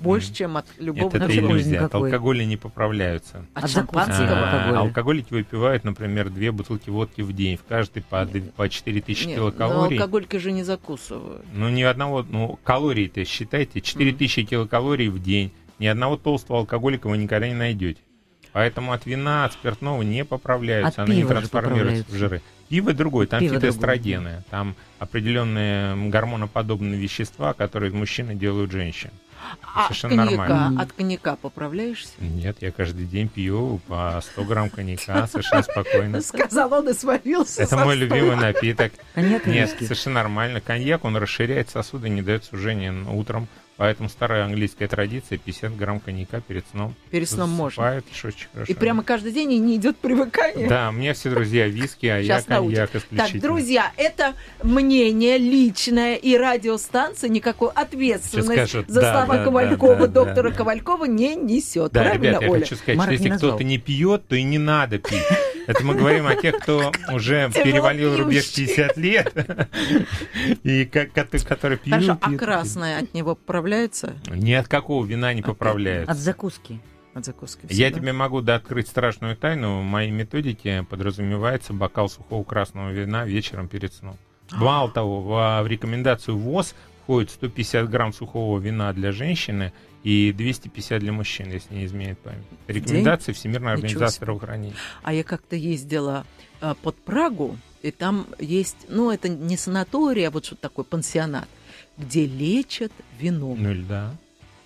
[0.00, 1.56] Больше, чем от Нет, любого это алкоголя другого.
[1.58, 1.76] иллюзия.
[1.76, 2.08] От никакой.
[2.10, 3.44] алкоголя не поправляются.
[3.52, 4.28] От От шампанского.
[4.30, 4.78] А, алкоголя.
[4.80, 7.58] алкоголики выпивают, например, две бутылки водки в день.
[7.58, 9.98] В каждой по, по 4000 Нет, но килокалорий.
[9.98, 11.44] алкоголики же не закусывают.
[11.52, 15.52] Ну, ни одного, ну, калорий-то считайте, 4000 килокалорий в день.
[15.80, 18.00] Ни одного толстого алкоголика вы никогда не найдете.
[18.52, 22.42] Поэтому от вина, от спиртного не поправляются, От оно не трансформируется в жиры.
[22.68, 29.10] Пиво другое, там Пиво фитоэстрогены, там определенные гормоноподобные вещества, которые мужчины делают женщин.
[29.62, 30.82] А Совершенно коньяка, нормально.
[30.82, 32.12] от коньяка поправляешься?
[32.18, 36.20] Нет, я каждый день пью по 100 грамм коньяка совершенно спокойно.
[36.20, 37.62] Сказал он и свалился.
[37.62, 38.92] Это мой любимый напиток.
[39.14, 40.60] Коньяк Нет, совершенно нормально.
[40.60, 43.48] Коньяк, он расширяет сосуды, не дает сужения утром.
[43.80, 46.94] Поэтому старая английская традиция 50 грамм коньяка перед сном.
[47.10, 48.02] Перед сном можно.
[48.68, 50.68] И прямо каждый день и не идет привыкание.
[50.68, 53.40] Да, у меня все друзья виски, а Сейчас я коньяк Так, исключительно.
[53.42, 60.06] друзья, это мнение личное, и радиостанция никакой ответственности скажут, за да, слова да, Ковалькова, да,
[60.06, 60.56] да, доктора да.
[60.56, 61.90] Ковалькова не несет.
[61.92, 62.60] Да, Правильно, ребята, я Оля?
[62.60, 65.24] хочу сказать, Марк что если кто-то не пьет, то и не надо пить.
[65.70, 68.66] Это мы говорим о тех, кто уже перевалил рубеж пьющий.
[68.66, 69.32] 50 лет,
[70.64, 71.94] и которые пьют.
[71.94, 74.16] Хорошо, а красное от него поправляется?
[74.26, 76.14] Ни от какого вина не От поправляется.
[76.14, 76.80] закуски.
[77.14, 78.00] От закуски Я всегда?
[78.00, 79.80] тебе могу да, открыть страшную тайну.
[79.80, 84.16] В моей методике подразумевается бокал сухого красного вина вечером перед сном.
[84.50, 91.00] Мало того, в, в рекомендацию ВОЗ входит 150 грамм сухого вина для женщины и 250
[91.00, 92.44] для мужчин, если не изменяет память.
[92.66, 94.74] Это Рекомендация Всемирной организации здравоохранения.
[95.02, 96.24] А я как-то ездила
[96.60, 101.48] а, под Прагу, и там есть, ну, это не санаторий, а вот что-то такое, пансионат,
[101.98, 103.62] где лечат вином.
[103.62, 104.14] Ну или да.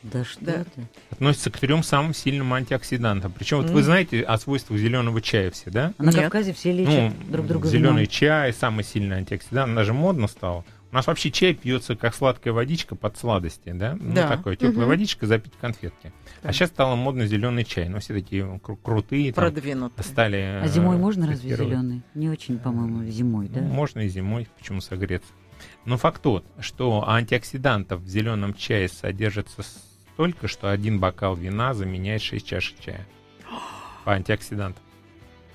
[0.02, 0.52] Да что Да.
[0.52, 0.70] это?
[1.10, 3.32] Относится к трем самым сильным антиоксидантам.
[3.32, 5.94] Причем вот вы знаете о свойствах зеленого чая все, да?
[5.96, 6.16] А на Нет.
[6.20, 8.06] Кавказе все лечат Ну, друг друга зеленый вином.
[8.08, 10.62] чай, самый сильный антиоксидант, она же модно стала.
[10.94, 13.96] У нас вообще чай пьется как сладкая водичка под сладости, да?
[13.98, 13.98] Да.
[14.00, 14.86] Ну, такое, теплая Мгм.
[14.90, 16.12] водичка, запить конфетки.
[16.38, 16.54] А Так.
[16.54, 17.88] сейчас стало модно зеленый чай.
[17.88, 20.04] Ну, все такие кру- крутые, там, Продвинутые.
[20.04, 20.60] стали...
[20.62, 22.02] А зимой э, можно разве зеленый?
[22.14, 23.60] Не очень, по-моему, зимой, да?
[23.60, 25.32] Ну, можно и зимой, почему согреться.
[25.84, 29.64] Но факт тот, что антиоксидантов в зеленом чае содержится
[30.12, 33.04] столько, что один бокал вина заменяет 6 чашек чая.
[34.04, 34.84] По антиоксидантам.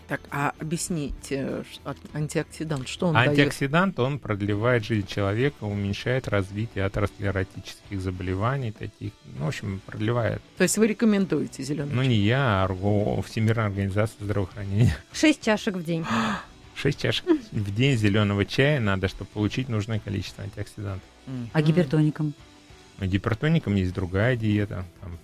[0.10, 3.30] Так, а объясните, от- антиоксидант, что он дает?
[3.30, 9.12] Антиоксидант, он продлевает жизнь человека, уменьшает развитие атеросклеротических заболеваний таких.
[9.38, 10.42] Ну, в общем, продлевает.
[10.58, 14.98] То есть вы рекомендуете зеленый Ну, не я, а РГО, Всемирная организация здравоохранения.
[15.14, 16.04] Шесть чашек в день.
[16.76, 21.08] Шесть чашек в день зеленого чая надо, чтобы получить нужное количество антиоксидантов.
[21.54, 22.34] А гипертоникам?
[23.00, 24.86] У гипертоникам есть другая диета.
[25.02, 25.20] Там,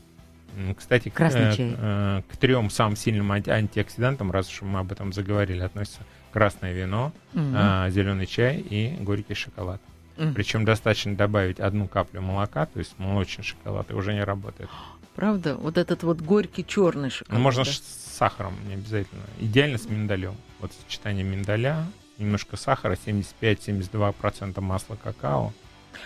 [0.77, 1.75] кстати, к, Красный э, чай.
[1.77, 6.73] э, к трем самым сильным анти- антиоксидантам, раз уж мы об этом заговорили, относятся красное
[6.73, 7.89] вино, Мгм.
[7.91, 9.81] зеленый чай и горький шоколад.
[10.17, 10.33] Мгм.
[10.33, 14.69] Причем достаточно добавить одну каплю молока, то есть молочный шоколад, и уже не работает.
[15.15, 15.55] Правда?
[15.55, 17.37] Вот этот вот горький черный шоколад.
[17.37, 17.71] Ну, можно да?
[17.71, 17.77] с
[18.17, 19.21] сахаром, не обязательно.
[19.39, 20.35] Идеально с миндалем.
[20.59, 21.85] Вот сочетание миндаля,
[22.17, 25.53] немножко сахара, 75-72% масла какао.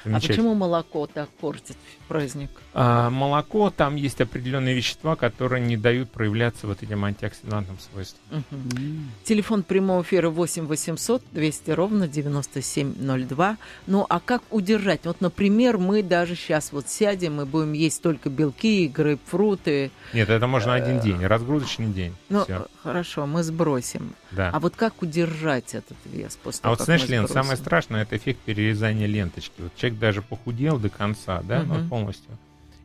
[0.06, 2.49] А почему молоко так портит праздник?
[2.73, 8.43] А, молоко, там есть определенные вещества, которые не дают проявляться вот этим антиоксидантным свойствам.
[8.52, 9.12] М.
[9.23, 13.58] Телефон прямого эфира 8 800 200 ровно 9702.
[13.88, 15.02] Ну, а как удержать?
[15.06, 19.91] Вот, например, мы даже сейчас вот сядем и будем есть только белки, грейпфруты.
[20.13, 22.15] Нет, это можно один день, разгрузочный день.
[22.30, 24.13] Ну, Всё, хорошо, мы сбросим.
[24.32, 24.49] да.
[24.54, 28.39] А вот как удержать этот вес после А вот знаешь, Лен, самое страшное это эффект
[28.45, 29.54] перерезания ленточки.
[29.60, 31.89] Вот человек даже похудел до конца, да, ну, Мгм.
[31.89, 32.37] полностью.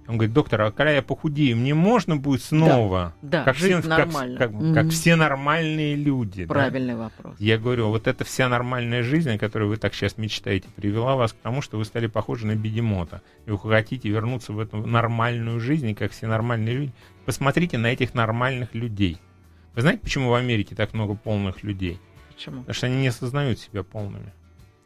[0.06, 3.14] Он говорит, доктор, а когда я похудею, мне можно будет снова?
[3.22, 4.36] Да, как, жить все, нормально.
[4.38, 4.74] Как, как, Мгм.
[4.74, 6.44] как все нормальные люди.
[6.44, 6.52] да?
[6.52, 7.34] Правильный вопрос.
[7.38, 11.32] Я говорю, вот эта вся нормальная жизнь, о которой вы так сейчас мечтаете, привела вас
[11.32, 13.22] к тому, что вы стали похожи на бегемота.
[13.46, 16.92] И вы хотите вернуться в эту нормальную жизнь, как все нормальные люди.
[17.24, 19.16] Посмотрите на этих нормальных людей.
[19.74, 21.98] Вы знаете, почему в Америке так много полных людей?
[22.34, 22.58] Почему?
[22.60, 24.34] Потому что они не осознают себя полными.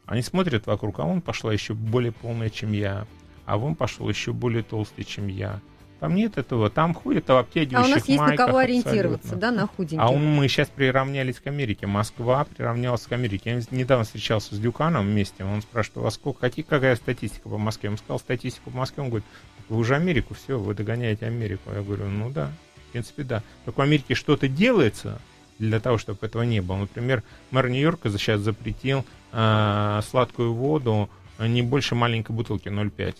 [0.09, 3.05] Они смотрят вокруг, а он пошла еще более полная, чем я.
[3.45, 5.59] А он пошел еще более толстый, чем я.
[5.99, 6.69] Там нет этого.
[6.71, 9.37] Там ходят в А обтягивающих у нас есть на кого ориентироваться, абсолютно.
[9.39, 9.99] да, на худеньких.
[10.03, 11.85] А он- мы сейчас приравнялись к Америке.
[11.85, 13.51] Москва приравнялась к Америке.
[13.51, 15.43] Я недавно встречался с Дюканом вместе.
[15.43, 17.87] Он спрашивал, а сколько, какие, какая статистика по Москве?
[17.87, 19.03] Я ему сказал, статистику по Москве.
[19.03, 19.27] Он говорит,
[19.67, 21.69] вы уже Америку, все, вы догоняете Америку.
[21.71, 22.51] Я говорю, ну да,
[22.87, 23.43] в принципе, да.
[23.65, 25.21] Только в Америке что-то делается
[25.59, 26.77] для того, чтобы этого не было.
[26.77, 33.15] Например, мэр Нью-Йорка сейчас запретил а, сладкую воду а, не больше маленькой бутылки 0,5.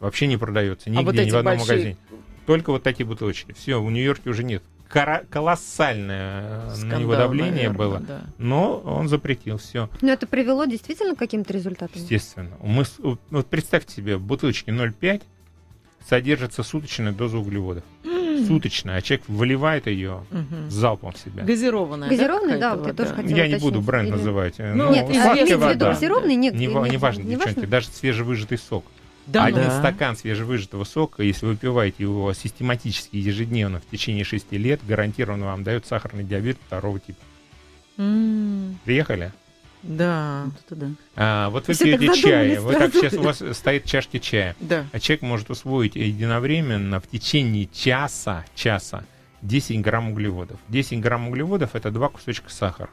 [0.00, 1.76] Вообще не продается нигде, а вот ни в одном большие...
[1.76, 1.96] магазине.
[2.44, 3.52] Только вот такие бутылочки.
[3.52, 4.62] Все, в Нью-Йорке уже нет.
[4.88, 8.20] Кора- колоссальное э, на него Скандал, давление наверное, было, да.
[8.38, 12.00] но он запретил все, Но это привело действительно к каким-то результатам?
[12.00, 12.52] естественно.
[12.62, 15.22] Мы, вот представьте себе, в бутылочке 0,5
[16.08, 17.82] содержится суточная доза углеводов.
[18.46, 20.70] Суточная, а человек выливает ее Мгм.
[20.70, 21.44] залпом в себя.
[21.44, 24.54] Газированная, Газированная, да, какая-то вот я тоже хотела Я не буду бренд Или- называть.
[24.58, 25.92] э, Ну, Нет, сладкая имеется в вода.
[25.92, 26.54] газированный, нет.
[26.54, 27.70] Не, нет, не важно, не девчонки, важно?
[27.70, 28.84] даже свежевыжатый сок.
[29.26, 29.68] Да, Один ну.
[29.70, 29.78] Да.
[29.80, 35.64] стакан свежевыжатого сока, если вы выпиваете его систематически, ежедневно в течение 6 лет, гарантированно вам
[35.64, 37.18] дает сахарный диабет второго типа.
[37.98, 39.32] М, Приехали?
[39.88, 40.90] Да, Вот это да.
[41.16, 44.86] А, вот вы Все пьете чай, вот так сейчас у вас стоит чашки чая, да.
[44.92, 49.04] а человек может усвоить единовременно в течение часа, часа
[49.42, 50.58] 10 грамм углеводов.
[50.68, 52.90] 10 грамм углеводов это два кусочка сахара.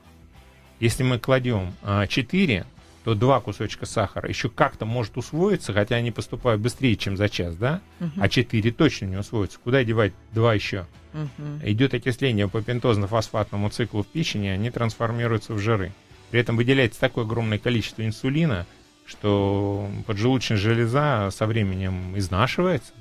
[0.79, 2.65] Если мы кладем а, 4,
[3.03, 7.55] то два кусочка сахара еще как-то может усвоиться, хотя они поступают быстрее, чем за час,
[7.55, 7.81] да?
[7.99, 8.21] Мгм.
[8.21, 9.59] А 4 точно не усвоится.
[9.63, 10.85] Куда девать два еще?
[11.13, 11.59] Мгм.
[11.63, 15.91] Идет окисление по пентозно-фосфатному циклу в печени, они трансформируются в жиры.
[16.33, 18.65] При этом выделяется такое огромное количество инсулина,
[19.05, 22.91] что поджелудочная железа со временем изнашивается.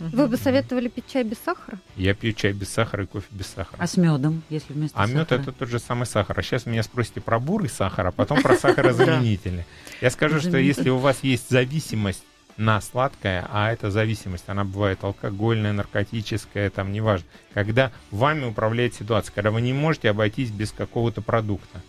[0.00, 1.78] Вы бы советовали пить чай без сахара?
[1.96, 3.76] Я пью чай без сахара и кофе без сахара.
[3.78, 5.42] А с медом, если вместо А мед сахара?
[5.42, 6.38] это тот же самый сахар.
[6.38, 9.66] А сейчас меня спросите про бурый сахар, а потом про сахарозаменители.
[10.00, 12.24] Я скажу, что если у вас есть зависимость
[12.56, 19.34] на сладкое, а эта зависимость, она бывает алкогольная, наркотическая, там неважно, когда вами управляет ситуация,
[19.34, 21.82] когда вы не можете обойтись без какого-то продукта,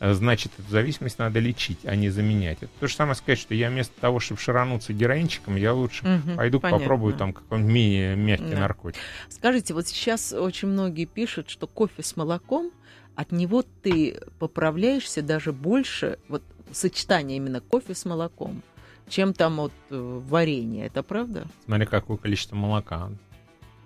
[0.00, 2.58] значит, эту зависимость надо лечить, а не заменять.
[2.60, 6.36] Это то же самое сказать, что я вместо того, чтобы шарануться героинчиком, я лучше Мгм.
[6.36, 6.78] пойду Понятно.
[6.84, 8.58] попробую там какой-нибудь мягкий Да.
[8.60, 9.00] наркотик.
[9.28, 12.70] Скажите, вот сейчас очень многие пишут, что кофе с молоком,
[13.14, 18.62] от него ты поправляешься даже больше, вот сочетание именно кофе с молоком,
[19.08, 20.86] чем там вот э, варенье.
[20.86, 21.46] Это правда?
[21.64, 23.10] Смотря какое количество молока.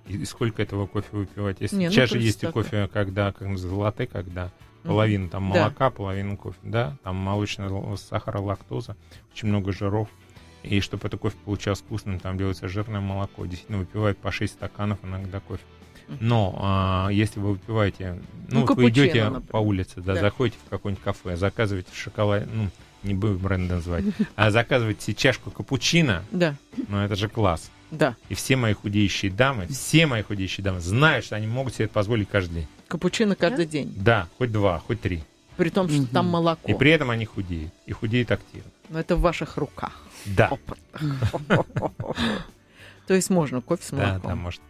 [0.08, 1.58] И, и сколько этого кофе выпивать.
[1.60, 2.52] Если Не, ну, сейчас же просто есть и так.
[2.54, 4.50] кофе, когда, как латте, когда.
[4.82, 5.60] Половина там Да.
[5.60, 8.96] молока, половина кофе, да, там молочный л- сахар, лактоза,
[9.32, 10.08] очень много жиров.
[10.62, 13.46] И чтобы это кофе получалось вкусным, там делается жирное молоко.
[13.46, 15.62] Действительно, выпивают по 6 стаканов иногда кофе.
[16.20, 19.40] Но а, если вы выпиваете, Ну, ну, вот вы идете например.
[19.48, 20.20] по улице, да, Да.
[20.20, 22.68] заходите в какое-нибудь кафе, заказываете шоколад, ну,
[23.04, 24.04] не будем бренд называть,
[24.36, 26.56] а заказываете себе чашку капучино, Да,
[26.88, 27.70] ну, это же класс.
[27.90, 28.16] да.
[28.28, 31.94] И все мои худеющие дамы, все мои худеющие дамы знают, что они могут себе это
[31.94, 32.68] позволить каждый день.
[32.90, 33.92] Капучино каждый день.
[33.96, 35.22] Да, хоть два, хоть три.
[35.56, 36.06] При том, что Мгм.
[36.08, 36.68] там молоко.
[36.70, 37.72] И при этом они худеют.
[37.86, 38.68] И худеют активно.
[38.88, 40.02] Но это в ваших руках.
[40.26, 40.50] Да.
[43.06, 44.28] То есть можно кофе с Да, молоком.
[44.30, 44.60] да, может.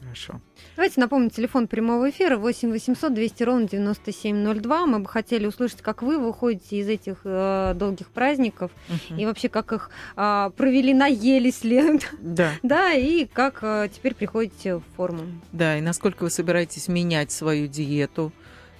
[0.00, 0.40] Хорошо.
[0.76, 4.86] Давайте напомним телефон прямого эфира 8 800 200 ровно 9702.
[4.86, 9.18] Мы бы хотели услышать, как вы выходите из этих э, долгих праздников Мгм.
[9.18, 14.76] и вообще как их а, провели, наелись ли, Да, да, и как э, теперь приходите
[14.76, 15.22] в форму.
[15.52, 15.78] да.
[15.78, 18.32] И насколько вы собираетесь менять свою диету?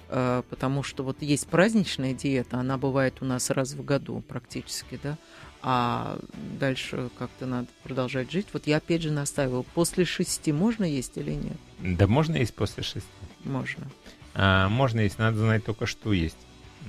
[0.09, 4.99] э, Потому что вот есть праздничная диета, она бывает у нас раз в году практически,
[5.01, 5.17] да.
[5.61, 6.17] А
[6.59, 8.47] дальше как-то надо продолжать жить.
[8.53, 11.57] Вот я опять же настаиваю, после шести можно есть или нет?
[11.79, 13.07] Да можно есть после шести.
[13.43, 13.87] Можно.
[14.33, 16.37] А, можно есть, надо знать только, что есть.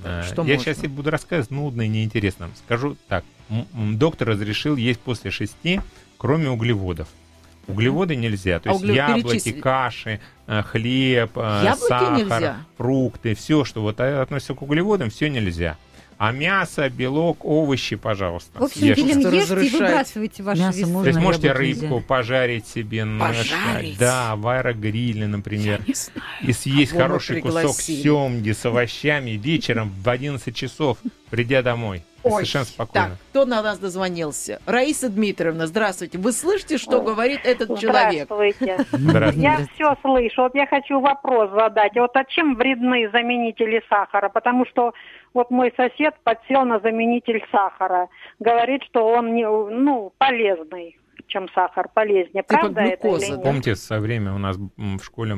[0.03, 0.59] А, Что я можно?
[0.59, 2.49] сейчас тебе буду рассказывать нудно и неинтересно.
[2.65, 3.25] Скажу так.
[3.73, 5.81] Доктор разрешил есть после шести,
[6.17, 7.07] кроме углеводов.
[7.67, 8.59] Углеводы нельзя.
[8.59, 9.51] То А есть угле- яблоки, перечисли.
[9.61, 12.57] каши, э, хлеб, э, Яблоки сахар, нельзя?
[12.77, 15.77] фрукты, все, что вот э, относится к углеводам, все нельзя.
[16.19, 18.59] А мясо, белок, овощи, пожалуйста.
[18.59, 19.03] В общем, ешьте.
[19.03, 19.79] Просто ешьте и разрешать.
[19.79, 20.93] выбрасывайте ваши Мясо весы.
[20.93, 22.05] То есть можете рыбку нельзя.
[22.05, 23.97] пожарить себе на Пожарить?
[23.97, 25.81] Да, в аэрогриле, например.
[25.87, 26.21] Не знаю.
[26.41, 30.97] И съесть Кого хороший кусок семги с овощами вечером в 11 часов,
[31.29, 32.03] придя домой.
[32.25, 33.07] и совершенно спокойно.
[33.11, 34.59] Так, кто на нас дозвонился?
[34.65, 36.17] Раиса Дмитриевна, здравствуйте.
[36.17, 38.27] Вы слышите, что говорит этот человек?
[38.29, 38.85] Здравствуйте.
[38.91, 39.47] Здравствуйте.
[39.47, 40.41] Я все слышу.
[40.41, 41.93] Вот я хочу вопрос задать.
[41.95, 44.27] Вот а чем вредны заменители сахара?
[44.27, 44.93] Потому что
[45.33, 48.07] вот мой сосед подсел на заменитель сахара.
[48.39, 52.43] Говорит, что он не, ну, полезный чем сахар, полезнее.
[52.43, 53.43] Типа Правда это глюкоза, или нет?
[53.43, 55.35] Помните, со время у нас в школе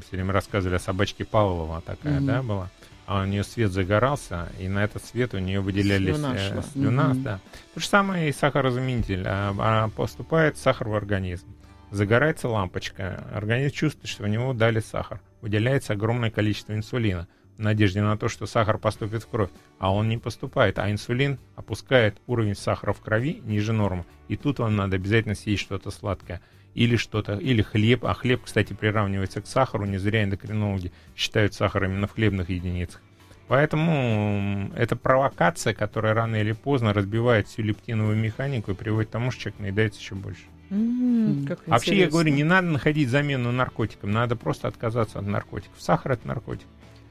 [0.00, 2.26] все время рассказывали о собачке Павлова такая, Мгм.
[2.26, 2.70] да, была?
[3.06, 7.08] А у нее свет загорался, и на этот свет у нее выделялись Слюна э, слюна,
[7.10, 7.22] Мгм.
[7.22, 7.40] да.
[7.74, 9.24] То же самое и сахарозаменитель.
[9.26, 11.46] А, а поступает сахар в организм.
[11.92, 13.24] Загорается лампочка.
[13.32, 15.20] Организм чувствует, что в него дали сахар.
[15.40, 19.50] Выделяется огромное количество инсулина в надежде на то, что сахар поступит в кровь.
[19.78, 20.78] А он не поступает.
[20.78, 24.04] А инсулин опускает уровень сахара в крови ниже нормы.
[24.28, 26.40] И тут вам надо обязательно съесть что-то сладкое.
[26.74, 28.04] Или что-то, или хлеб.
[28.04, 29.86] А хлеб, кстати, приравнивается к сахару.
[29.86, 33.00] Не зря эндокринологи считают сахар именно в хлебных единицах.
[33.48, 39.30] Поэтому это провокация, которая рано или поздно разбивает всю лептиновую механику и приводит к тому,
[39.30, 40.42] что человек наедается еще больше.
[40.70, 42.10] М, как Вообще, я интересно.
[42.10, 45.80] говорю, не надо находить замену наркотикам, надо просто отказаться от наркотиков.
[45.80, 46.66] Сахар это наркотик.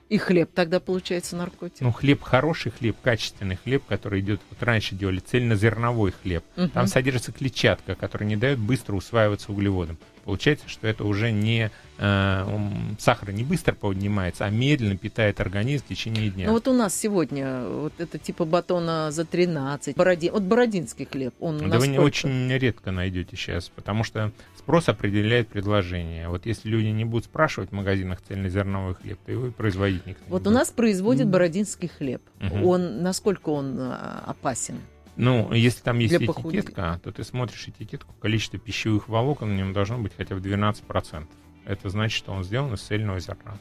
[0.07, 1.81] И хлеб тогда получается наркотик.
[1.81, 6.43] Ну, хлеб хороший хлеб, качественный хлеб, который идет, вот раньше делали цельнозерновой хлеб.
[6.55, 6.69] Мгм.
[6.69, 9.97] Там содержится клетчатка, которая не дает быстро усваиваться углеводам.
[10.23, 15.87] Получается, что это уже не э, сахар не быстро поднимается, а медленно питает организм в
[15.87, 16.47] течение дня.
[16.47, 19.95] Ну вот у нас сегодня вот это типа батона за 13.
[19.95, 22.01] Бородин, вот бородинский хлеб, он Да вы не насколько?
[22.01, 24.31] очень редко найдете сейчас, потому что
[24.65, 26.27] спрос определяет предложение.
[26.27, 30.23] Вот если люди не будут спрашивать в магазинах цельнозерновой хлеб, то его и производить никто
[30.25, 30.53] не Вот у будет.
[30.55, 31.31] нас производят Мгм.
[31.33, 32.23] бородинский хлеб.
[32.39, 32.65] Мгм.
[32.65, 34.79] Он, насколько он а, опасен?
[35.17, 36.61] Ну, если там есть Для похудения.
[36.63, 41.27] этикетка, то ты смотришь этикетку, количество пищевых волокон в нем должно быть хотя бы 12%.
[41.65, 43.57] Это значит, что он сделан из цельного зерна.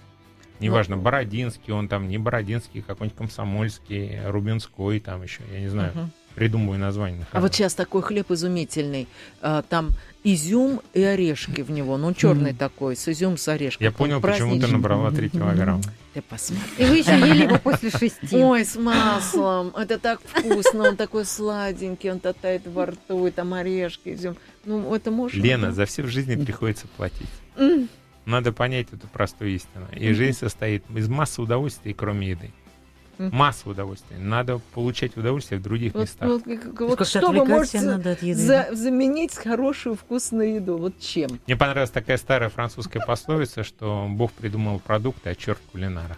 [0.58, 5.92] Неважно, Ну, бородинский он там, не бородинский, какой-нибудь комсомольский, рубинской там еще, я не знаю,
[5.94, 6.10] Мгм.
[6.34, 7.18] Придумываю название.
[7.20, 7.42] А нахожу.
[7.42, 9.08] вот сейчас такой хлеб изумительный.
[9.40, 9.90] А, Там
[10.24, 11.96] изюм и орешки в него.
[11.96, 12.58] Ну, черный Мгм.
[12.58, 13.84] такой, с изюм с орешком.
[13.84, 14.72] Я Он понял, почему ты праздничный.
[14.78, 15.82] набрала 3 килограмма.
[16.14, 16.62] Ты посмотри.
[16.78, 18.36] И вы еще ели его после шести.
[18.36, 19.68] Ой, с маслом.
[19.76, 20.88] Это так вкусно.
[20.90, 24.36] Он такой сладенький, он тает во рту, и там орешки, изюм.
[24.64, 25.36] Ну, это можно?
[25.40, 25.72] Лена, да?
[25.72, 27.28] за все в жизни приходится платить.
[28.26, 29.86] Надо понять эту простую истину.
[29.94, 32.50] И жизнь состоит из массы удовольствий, кроме еды.
[33.18, 33.36] Мгм.
[33.36, 34.16] Масса удовольствий.
[34.18, 36.28] Надо получать удовольствие в других Вот, местах.
[36.28, 38.40] вот вот Как-то что вы можете надо от еды.
[38.40, 40.76] за- заменить хорошую вкусную еду?
[40.78, 41.38] Вот чем?
[41.46, 46.16] Мне понравилась такая старая французская пословица, что Бог придумал продукты, а черт кулинара.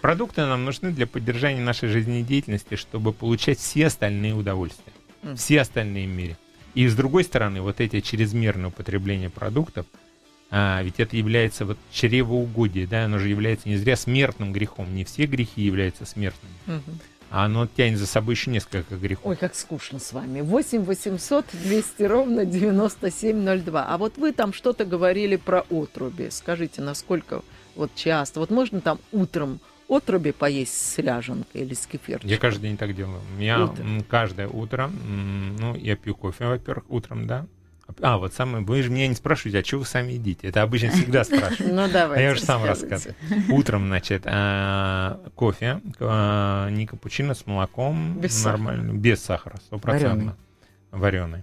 [0.00, 4.92] Продукты нам нужны для поддержания нашей жизнедеятельности, чтобы получать все остальные удовольствия.
[5.34, 6.36] Все остальные в мире.
[6.74, 9.86] И с другой стороны, вот эти чрезмерное употребление продуктов,
[10.50, 14.94] а, ведь это является вот чревоугодие, да, оно же является не зря смертным грехом.
[14.94, 16.98] Не все грехи являются смертными, Мгм.
[17.30, 19.26] а оно тянет за собой еще несколько грехов.
[19.26, 20.40] Ой, как скучно с вами.
[20.42, 23.84] 8 800 200 ровно 9702.
[23.86, 26.28] А вот вы там что-то говорили про отруби.
[26.30, 27.42] Скажите, насколько
[27.74, 28.40] вот часто?
[28.40, 32.30] Вот можно там утром отруби поесть с ряженкой или с кефирчиком?
[32.30, 33.20] Я каждый день так делаю.
[33.38, 34.02] Я Утром.
[34.08, 37.46] каждое утро, ну, я пью кофе, во-первых, утром, да.
[38.00, 40.48] А, вот самое, вы же меня не спрашиваете, а что вы сами едите?
[40.48, 41.60] Это обычно всегда спрашивают.
[41.72, 42.22] Ну, давайте.
[42.22, 43.14] А я уже сам рассказываю.
[43.50, 48.52] Утром, значит, а, кофе, а, не капучино с молоком, Без сахара.
[48.58, 50.36] нормально, без сахара, стопроцентно,
[50.90, 51.42] вареный.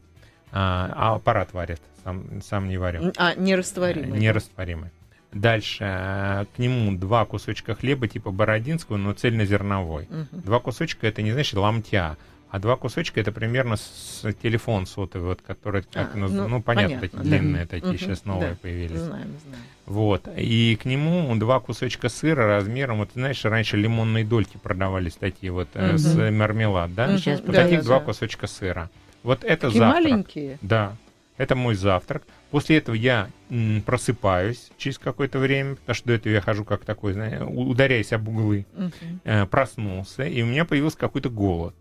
[0.51, 3.11] А аппарат варит, сам, сам не варю.
[3.17, 4.19] А, нерастворимый.
[4.19, 4.91] Нерастворимый.
[5.31, 10.07] Дальше э, к нему два кусочка хлеба типа бородинского, но цельнозерновой.
[10.07, 10.27] Мгм.
[10.43, 12.17] Два кусочка это не значит ломтя,
[12.53, 16.61] а два кусочка это примерно с телефон сотовый, вот который, как А, наз- ну, ну,
[16.61, 17.23] понятно, понятно, такие да.
[17.23, 18.57] длинные такие Мгм, сейчас новые да.
[18.61, 18.99] появились.
[18.99, 19.63] Знаем, знаем.
[19.87, 20.27] Вот.
[20.37, 25.67] И к нему два кусочка сыра размером, вот знаешь, раньше лимонные дольки продавались такие вот
[25.73, 27.17] э, с мармелад, да?
[27.17, 28.05] Сейчас Вот да, таких да, два да.
[28.05, 28.91] кусочка сыра.
[29.23, 30.03] Вот это Такие завтрак.
[30.03, 30.59] маленькие.
[30.61, 30.95] Да,
[31.37, 32.21] это мой завтрак.
[32.51, 36.85] После этого я м, просыпаюсь через какое-то время, потому что до этого я хожу как
[36.85, 38.67] такой, знаешь, ударяясь об углы.
[38.75, 38.91] Мгм.
[39.23, 41.73] Э, проснулся, и у меня появился какой-то голод.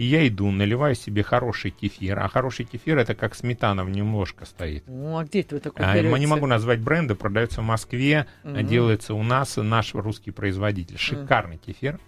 [0.00, 2.20] И я иду, наливаю себе хороший кефир.
[2.20, 4.84] А хороший кефир это как сметана в нем ложка стоит.
[4.86, 8.24] Ну, а где это вы такой А, я не могу назвать бренды, продается в Москве,
[8.42, 8.66] Мгм.
[8.66, 10.96] делается у нас наш русский производитель.
[10.96, 12.00] Шикарный кефир.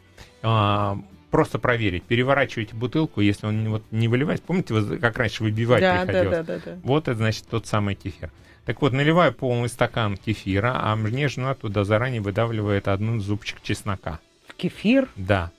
[0.42, 0.96] А,
[1.30, 2.04] просто проверить.
[2.04, 4.46] Переворачивайте бутылку, если он вот не выливается.
[4.46, 6.46] Помните, вот как раньше выбивать да, да, приходилось?
[6.46, 6.78] да, да, да.
[6.82, 8.30] Вот это значит тот самый кефир.
[8.64, 14.18] Так вот, наливаю полный стакан кефира, а мне жена туда заранее выдавливает одну зубчик чеснока.
[14.48, 15.10] В кефир.
[15.16, 15.50] Да.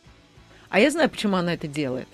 [0.72, 2.08] А я знаю, почему она это делает.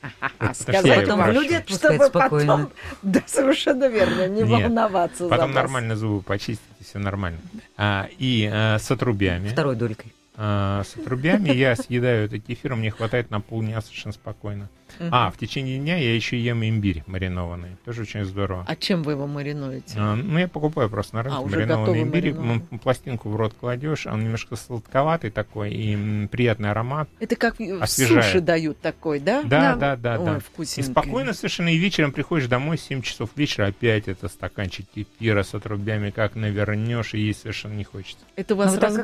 [0.52, 2.08] что Сказать вам, люди чтобы отпускать потом...
[2.08, 2.70] спокойно.
[3.02, 4.62] Да, совершенно верно, не Нет.
[4.64, 7.38] волноваться за Потом нормально зубы почистите, все нормально.
[7.76, 9.48] А, и а, с отрубями.
[9.48, 10.12] Второй долькой.
[10.36, 14.68] а, с отрубями, я съедаю этот кефир, мне хватает на полдня совершенно спокойно.
[15.10, 17.76] А, в течение дня я еще ем имбирь маринованный.
[17.84, 18.64] Тоже очень здорово.
[18.66, 19.94] А чем вы его маринуете?
[19.98, 22.32] А, ну, я покупаю просто на рынке А, маринованный имбирь.
[22.34, 22.78] маринованный.
[22.82, 27.08] Пластинку в рот кладешь, он немножко сладковатый такой, и приятный аромат.
[27.20, 28.24] Это как Освежает.
[28.24, 29.42] суши дают такой, да?
[29.42, 29.76] Да, Да.
[29.76, 30.36] да, да, Ой, да.
[30.36, 30.90] И вкусненький.
[30.92, 36.10] спокойно совершенно и вечером приходишь домой, 7 часов вечера, опять это стаканчик кефира с отрубями,
[36.10, 38.24] как навернешь, и есть совершенно не хочется.
[38.36, 39.02] Это у вас Ну, вот так как-то-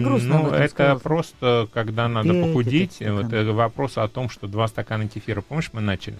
[0.00, 1.00] грустно ну, это сказал.
[1.00, 6.16] просто, когда надо похудеть, вот вопрос о том, что два стакана кефира, помнишь, мы начали?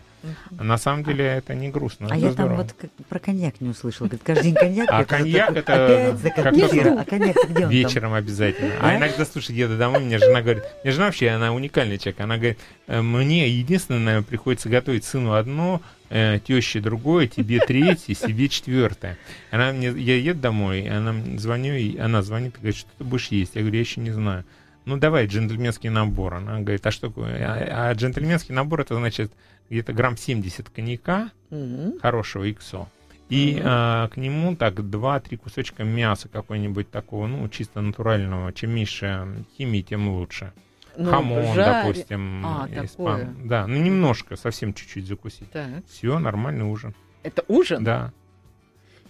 [0.58, 2.64] А на самом деле это не грустно, А я здорово.
[2.64, 4.08] там вот про коньяк не услышала.
[4.08, 4.88] Говорит, каждый день коньяк.
[4.90, 7.70] А коньяк это А коньяк где он?
[7.70, 8.72] Вечером обязательно.
[8.80, 12.36] А иногда, слушай, еду домой, мне жена говорит, мне жена вообще, она уникальный человек, она
[12.36, 12.58] говорит,
[12.88, 19.18] «Э, мне единственное, приходится готовить сыну одно, э, теще другое, тебе третье, себе четвертое.
[19.50, 23.28] Она мне, я еду домой, она звоню, и она звонит и говорит, что ты будешь
[23.28, 23.54] есть?
[23.54, 24.44] Я говорю, я еще не знаю.
[24.86, 26.34] Ну, давай джентльменский набор.
[26.34, 27.36] Она говорит, а что такое?
[27.44, 29.32] А, а джентльменский набор, это значит
[29.68, 31.98] где-то грамм 70 коньяка, Мгм.
[32.00, 32.86] хорошего иксо.
[33.28, 33.62] И Мгм.
[33.66, 38.52] а, к нему так два-три кусочка мяса какой-нибудь такого, ну, чисто натурального.
[38.52, 40.52] Чем меньше химии, тем лучше.
[40.96, 42.46] Ну, Хамон, жаре- допустим.
[42.46, 42.86] А, испан-
[43.32, 43.34] такое.
[43.44, 45.48] Да, ну немножко, совсем чуть-чуть закусить.
[45.90, 46.94] Все, нормальный ужин.
[47.24, 47.82] Это ужин?
[47.82, 48.12] Да.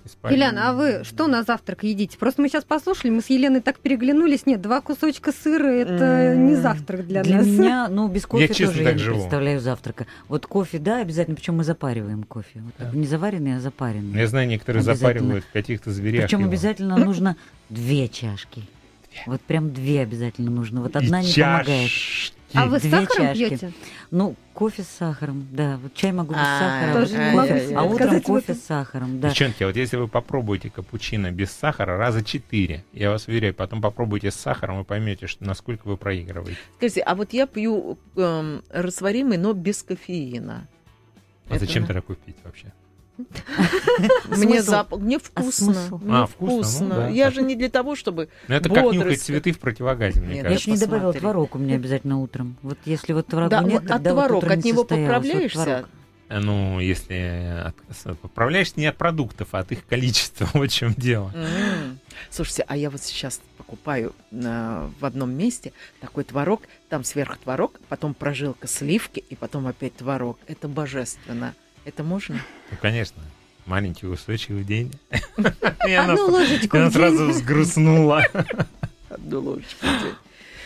[0.06, 2.16] Испан- Еляна, а вы что на завтрак едите?
[2.16, 4.46] Просто мы сейчас послушали, мы с Еленой так переглянулись.
[4.46, 7.46] Нет, два кусочка сыра это не завтрак для, Для нас.
[7.46, 9.16] меня, ну, без кофе честно тоже я так не живу.
[9.18, 10.06] представляю завтрака.
[10.28, 12.62] Вот кофе, да, обязательно, причем мы запариваем кофе.
[12.62, 14.18] Вот так, не заваренный, а запаренный.
[14.18, 16.22] Я знаю, некоторые запаривают каких-то зверей.
[16.22, 17.36] Причем обязательно нужно
[17.68, 18.62] две чашки.
[19.26, 20.82] Вот прям две обязательно нужно.
[20.82, 21.90] Вот одна не помогает.
[22.56, 23.48] А вы с сахаром чашки.
[23.48, 23.72] пьете?
[24.10, 25.78] Ну, кофе с сахаром, да.
[25.82, 28.54] Вот чай могу без А, сахара, тоже вот не кофе, могу себе а утром кофе
[28.54, 29.28] с сахаром, да.
[29.28, 34.30] Девчонки, вот если вы попробуете капучино без сахара раза четыре, я вас уверяю, потом попробуйте
[34.30, 36.58] с сахаром, вы поймете, что насколько вы проигрываете.
[36.76, 40.66] Скажите, а вот я пью эм, растворимый, но без кофеина.
[41.48, 42.72] А Это зачем тогда купить вообще?
[44.28, 45.74] Мне запах, мне вкусно.
[46.02, 46.88] Мне А, вкусно, ну вкусно.
[46.96, 50.28] да, я же не для того, чтобы Ну, это как нюхать цветы в противогазе, мне
[50.28, 50.62] Нет, Я кажется.
[50.62, 52.56] еще не добавила творог у меня обязательно утром.
[52.62, 55.64] Вот если вот творога Да, нет, тогда вот творог, от не него поправляешься?
[55.64, 55.88] творог.
[56.28, 57.72] Ну, если
[58.04, 61.30] от- поправляешься не от продуктов, а от их количества, вот в чем дело.
[61.34, 62.00] М.
[62.30, 67.78] Слушайте, а я вот сейчас покупаю э, в одном месте такой творог, там сверху творог,
[67.88, 70.38] потом прожилка сливки и потом опять творог.
[70.48, 71.54] Это божественно.
[71.86, 72.40] Это можно?
[72.72, 73.22] Ну, конечно,
[73.64, 74.92] маленький устойчивый день.
[75.36, 78.24] Одну ложечку она сразу взгрустнула.
[79.08, 79.86] Одну ложечку.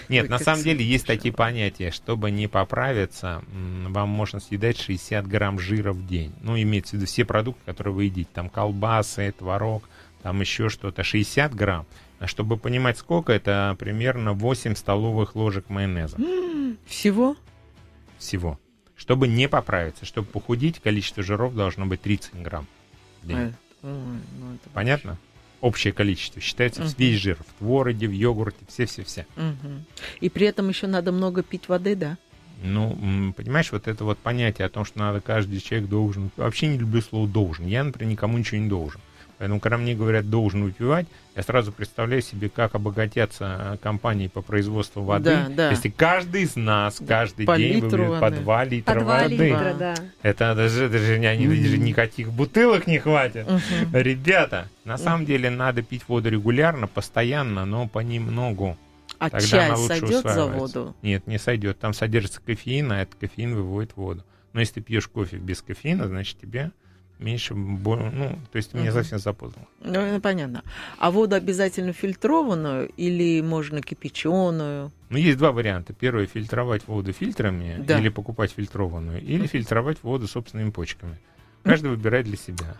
[0.08, 1.90] Нет, на самом деле есть такие понятия.
[1.90, 6.32] Чтобы не поправиться, вам можно съедать 60 грамм жира в день.
[6.40, 8.30] Ну, имеется в виду все продукты, которые вы едите.
[8.32, 9.88] Там колбасы, творог,
[10.22, 11.04] там еще что-то.
[11.04, 11.86] 60 грамм.
[12.18, 16.16] А чтобы понимать, сколько, это примерно 8 столовых ложек майонеза
[16.86, 17.36] Всего?
[18.18, 18.58] всего.
[19.00, 22.66] Чтобы не поправиться, чтобы похудеть, количество жиров должно быть 30 грамм
[23.22, 23.38] в день.
[23.38, 25.16] Э, ой, ну это Понятно?
[25.62, 26.42] Общее количество.
[26.42, 26.92] Считается Мгм.
[26.98, 27.38] весь жир.
[27.38, 29.26] В твороге, в йогурте, все-все-все.
[29.36, 29.86] Мгм.
[30.20, 32.18] И при этом еще надо много пить воды, да?
[32.62, 36.30] Ну, понимаешь, вот это вот понятие о том, что надо каждый человек должен...
[36.36, 37.66] Вообще не люблю слово «должен».
[37.66, 39.00] Я, например, никому ничего не должен.
[39.40, 44.42] Поэтому, когда мне говорят «должен выпивать», я сразу представляю себе, как обогатятся э, компании по
[44.42, 45.30] производству воды.
[45.30, 45.70] Да, да.
[45.70, 48.36] Если каждый из нас каждый По день выпьет по воды.
[48.40, 49.36] 2 литра По два воды.
[49.36, 49.94] литра, да.
[50.20, 53.46] Это даже, даже, не- они- даже никаких бутылок не хватит.
[53.50, 53.96] Мгм.
[53.96, 58.76] Ребята, на самом деле надо пить воду регулярно, постоянно, но понемногу.
[59.18, 60.94] А Тогда чай она лучше сойдет за воду?
[61.00, 61.78] Нет, не сойдет.
[61.78, 64.22] Там содержится кофеин, а этот кофеин выводит воду.
[64.52, 66.72] Но если ты пьешь кофе без кофеина, значит тебе
[67.20, 67.54] меньше...
[67.54, 68.90] Ну, то есть Мгм.
[68.92, 69.62] совсем запутал.
[69.84, 70.62] Ну, понятно.
[70.98, 74.90] А воду обязательно фильтрованную или можно кипяченую?
[75.10, 75.92] Ну, есть два варианта.
[75.92, 77.98] Первый— фильтровать воду фильтрами Да.
[77.98, 81.18] или покупать фильтрованную, или фильтровать воду собственными почками.
[81.62, 82.76] Каждый выбирает для себя.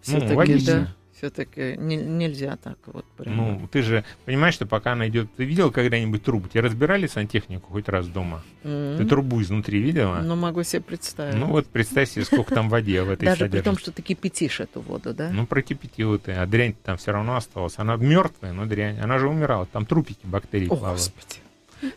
[0.00, 0.74] Все-таки, Ну, логично.
[0.74, 0.94] да.
[1.24, 3.34] Все-таки нельзя так вот прям.
[3.34, 5.34] Ну, ты же понимаешь, что пока она идет...
[5.36, 6.48] Ты видел когда-нибудь трубу?
[6.48, 8.42] Тебе разбирали сантехнику хоть раз дома?
[8.62, 8.98] М.
[8.98, 10.20] Ты трубу изнутри видела?
[10.22, 11.36] Ну, могу себе представить.
[11.36, 14.60] Ну вот представь себе, сколько там воде в этой Даже при том, что ты кипятишь
[14.60, 15.30] эту воду, да?
[15.30, 17.78] Ну, прокипятила ты, а дрянь там все равно осталась.
[17.78, 19.00] Она мертвая, но дрянь.
[19.00, 19.64] Она же умирала.
[19.64, 21.00] Там трупики бактерий плавают.
[21.00, 21.43] Господи.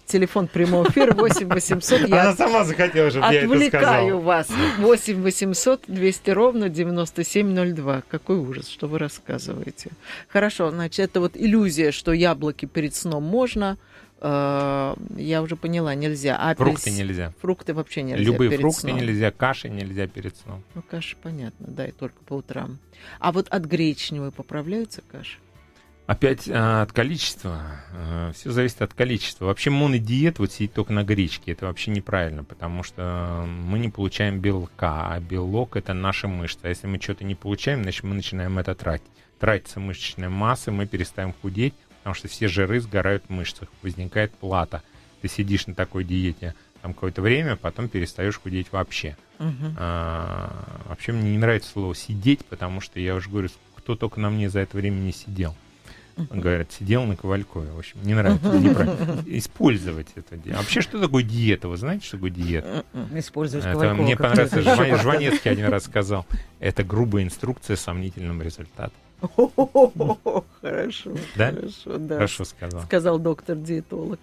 [0.05, 2.01] Телефон прямого эфира 8 800.
[2.05, 4.19] Она Я сама захотела, чтобы я это отвлекаю сказал.
[4.21, 4.47] вас.
[4.79, 8.03] 8 800 200 ровно 9702.
[8.09, 9.91] Какой ужас, что вы рассказываете.
[10.29, 13.77] Хорошо, значит, это вот иллюзия, что яблоки перед сном можно.
[14.19, 16.37] Э, Я уже поняла, нельзя.
[16.39, 17.33] А Фрукты апельс- нельзя.
[17.41, 18.97] Фрукты вообще нельзя Любые перед фрукты сном.
[18.97, 20.63] нельзя, каши нельзя перед сном.
[20.73, 22.79] Ну, каша, понятно, да, и только по утрам.
[23.19, 25.37] А вот от гречневой поправляются каши?
[26.07, 27.61] Опять а, от количества.
[27.91, 29.45] А, все зависит от количества.
[29.45, 34.39] Вообще монодиет, вот сидеть только на гречке, это вообще неправильно, потому что мы не получаем
[34.39, 36.61] белка, а белок это наша мышца.
[36.63, 39.05] А если мы что-то не получаем, значит мы начинаем это тратить.
[39.37, 44.83] Тратится мышечная масса, мы перестаем худеть, потому что все жиры сгорают в мышцах, возникает плата.
[45.21, 49.17] Ты сидишь на такой диете там какое-то время, потом перестаешь худеть вообще.
[49.39, 49.73] Uh-huh.
[49.77, 54.29] А, вообще мне не нравится слово сидеть, потому что я уже говорю, кто только на
[54.29, 55.53] мне за это время не сидел.
[56.31, 57.71] Говорят, сидел на Ковалькове.
[57.71, 58.47] В общем, не нравится.
[58.49, 59.23] Неправильно.
[59.27, 60.35] Использовать это.
[60.53, 61.67] А вообще, что такое диета?
[61.67, 62.83] Вы знаете, что такое диета?
[63.13, 63.93] Использовать это.
[63.93, 66.25] Мне понравился, Жван, Жванецкий один раз сказал.
[66.59, 68.93] Это грубая инструкция с сомнительным результатом.
[70.61, 71.11] Хорошо.
[71.35, 71.51] Да?
[71.51, 72.15] Хорошо, да.
[72.15, 72.81] Хорошо сказал.
[72.83, 74.19] Сказал доктор-диетолог.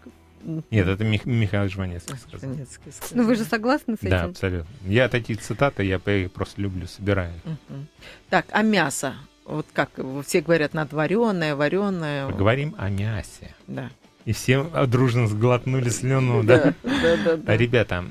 [0.71, 2.41] Нет, это Мих- Михаил Жванецкий сказал.
[2.51, 3.23] Жванецкий сказал.
[3.23, 4.11] Ну вы же согласны с этим?
[4.11, 4.69] Да, абсолютно.
[4.85, 7.33] Я такие цитаты, я по- просто люблю, собираю.
[7.45, 7.87] Мгм.
[8.29, 9.15] Так, а мясо?
[9.45, 9.91] Вот как
[10.25, 12.29] все говорят, надо вареное, вареное.
[12.29, 13.55] Поговорим о мясе.
[13.67, 13.91] Да.
[14.25, 16.73] И все дружно сглотнули слюну, да?
[16.83, 17.57] Да, да, да.
[17.59, 18.03] Ребята,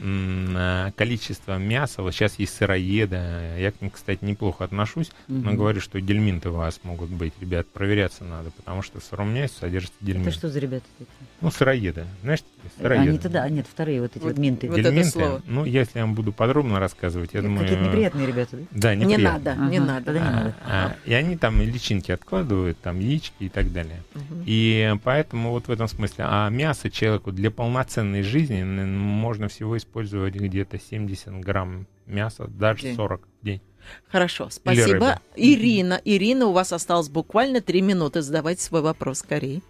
[0.56, 3.16] а, количество мяса, вот сейчас есть сыроеды,
[3.58, 7.68] я к ним, кстати, неплохо отношусь, но говорю, что дельминты у вас могут быть, ребят,
[7.68, 10.34] проверяться надо, потому что в сыром мясе содержится Это дельминт.
[10.36, 11.10] что за ребята такие?
[11.42, 13.10] Ну, сыроеды, знаешь, такие сыроеды.
[13.10, 14.70] Они-то да, нет, вторые вот эти Вот- минты.
[14.70, 15.42] вот это Дельминты, слово.
[15.48, 17.62] ну, если я вам буду подробно рассказывать, я думаю...
[17.62, 18.66] Какие-то неприятные ребята, да?
[18.72, 20.06] Да, Не надо, не надо.
[20.06, 20.56] тогда не А, надо.
[20.68, 24.04] а, и они там личинки откладывают, там яички и так далее.
[24.46, 26.03] И поэтому вот в этом смысле.
[26.18, 32.96] А мясо человеку для полноценной жизни можно всего использовать где-то 70 грамм мяса, даже День.
[32.96, 33.62] 40 в день.
[34.08, 35.20] Хорошо, спасибо.
[35.36, 38.22] Ирина, Ирина, у вас осталось буквально три минуты.
[38.22, 39.62] Задавайте свой вопрос скорее.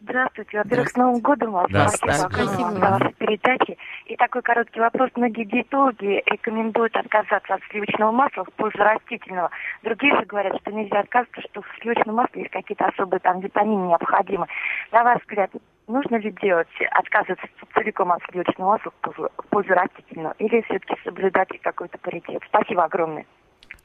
[0.00, 0.58] Здравствуйте.
[0.58, 1.66] Во-первых, с Новым годом вас.
[1.70, 2.44] Да, Спасибо спасибо.
[2.44, 2.70] Спасибо.
[2.70, 3.78] за ваши передачи.
[4.06, 5.10] И такой короткий вопрос.
[5.16, 9.50] Многие диетологи рекомендуют отказаться от сливочного масла в пользу растительного.
[9.82, 13.88] Другие же говорят, что нельзя отказываться, что в сливочном масле есть какие-то особые там витамины
[13.88, 14.46] необходимы.
[14.92, 15.50] На ваш взгляд,
[15.88, 20.34] нужно ли делать, отказываться целиком от сливочного масла в пользу, в пользу растительного?
[20.38, 22.42] Или все-таки соблюдать какой-то паритет?
[22.46, 23.26] Спасибо огромное.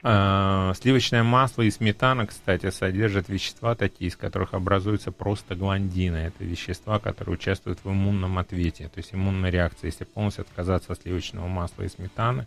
[0.06, 6.16] А, Сливочное масло и сметана, кстати, содержат вещества такие, из которых образуются простагландины.
[6.18, 9.86] Это вещества, которые участвуют в иммунном ответе, то есть иммунной реакции.
[9.86, 12.46] Если полностью отказаться от сливочного масла и сметаны,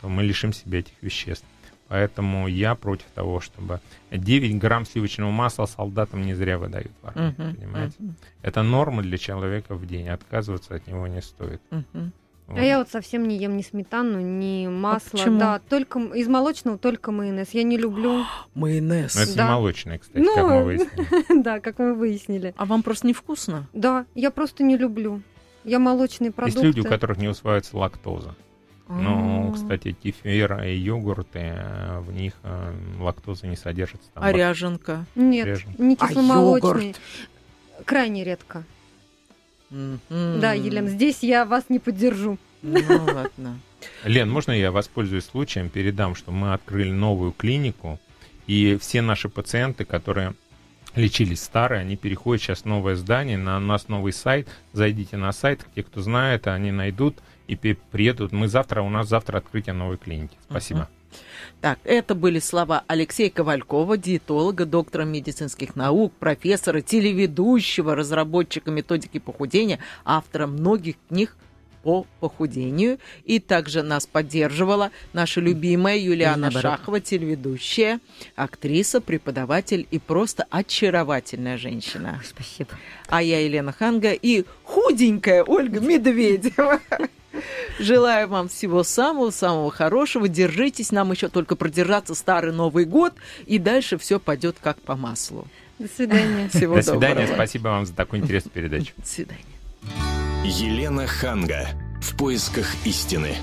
[0.00, 1.44] то мы лишим себя этих веществ.
[1.88, 3.80] Поэтому я против того, чтобы
[4.12, 7.96] 9 грамм сливочного масла солдатам не зря выдают в армии, Мгм, понимаете?
[7.98, 11.60] мгм, Это норма для человека в день, отказываться от него не стоит.
[11.70, 12.12] мгм.
[12.52, 12.58] Вот.
[12.60, 15.10] А я вот совсем не ем ни сметану, ни масло.
[15.18, 15.38] почему?
[15.38, 17.48] Да, только из молочного только майонез.
[17.52, 18.24] Я не люблю.
[18.54, 19.14] Майонез.
[19.14, 19.44] Но это Да.
[19.44, 21.42] не молочное, кстати, Ну, как мы выяснили.
[21.42, 22.54] да, как мы выяснили.
[22.56, 23.66] А вам просто невкусно?
[23.72, 25.22] Да, я просто не люблю.
[25.64, 26.62] Я молочные Есть продукты.
[26.66, 28.34] люди, у которых не усваивается лактоза.
[28.88, 29.52] Ну, А.
[29.54, 34.10] кстати, кефир и йогурты, э, в них э, лактоза не содержится.
[34.12, 35.06] Там А ряженка?
[35.14, 35.72] Нет, Режем.
[35.78, 36.94] не А кисломолочные.
[37.86, 38.64] Крайне редко.
[39.72, 40.40] Мгм.
[40.40, 42.38] Да, Елена, здесь я вас не поддержу.
[42.62, 43.58] Ну ладно.
[44.04, 47.98] Лен, можно я воспользуюсь случаем, передам, что мы открыли новую клинику,
[48.46, 50.34] и все наши пациенты, которые
[50.94, 55.32] лечились старые, они переходят сейчас в новое здание, на у нас новый сайт, зайдите на
[55.32, 57.16] сайт, те, кто знает, они найдут
[57.48, 58.32] и приедут.
[58.32, 60.36] Мы завтра, у нас завтра открытие новой клиники.
[60.48, 60.88] Спасибо.
[61.60, 69.78] Так, это были слова Алексея Ковалькова, диетолога, доктора медицинских наук, профессора, телеведущего, разработчика методики похудения,
[70.04, 71.36] автора многих книг
[71.82, 72.98] по похудению.
[73.24, 76.50] И также нас поддерживала наша любимая Юлиана.
[76.50, 78.00] Шахова, телеведущая,
[78.36, 82.20] актриса, преподаватель и просто очаровательная женщина.
[82.24, 82.70] Спасибо.
[83.08, 86.80] А я Елена Ханга и худенькая Ольга Медведева.
[87.78, 90.28] Желаю вам всего самого-самого хорошего.
[90.28, 93.14] Держитесь, нам еще только продержаться старый Новый год,
[93.46, 95.46] и дальше все пойдет как по маслу.
[95.78, 96.48] До свидания.
[96.52, 97.34] Всего До свидания, доброго.
[97.34, 98.92] спасибо вам за такую интересную передачу.
[98.96, 99.42] До свидания.
[100.44, 101.68] Елена Ханга.
[102.00, 103.36] В поисках истины.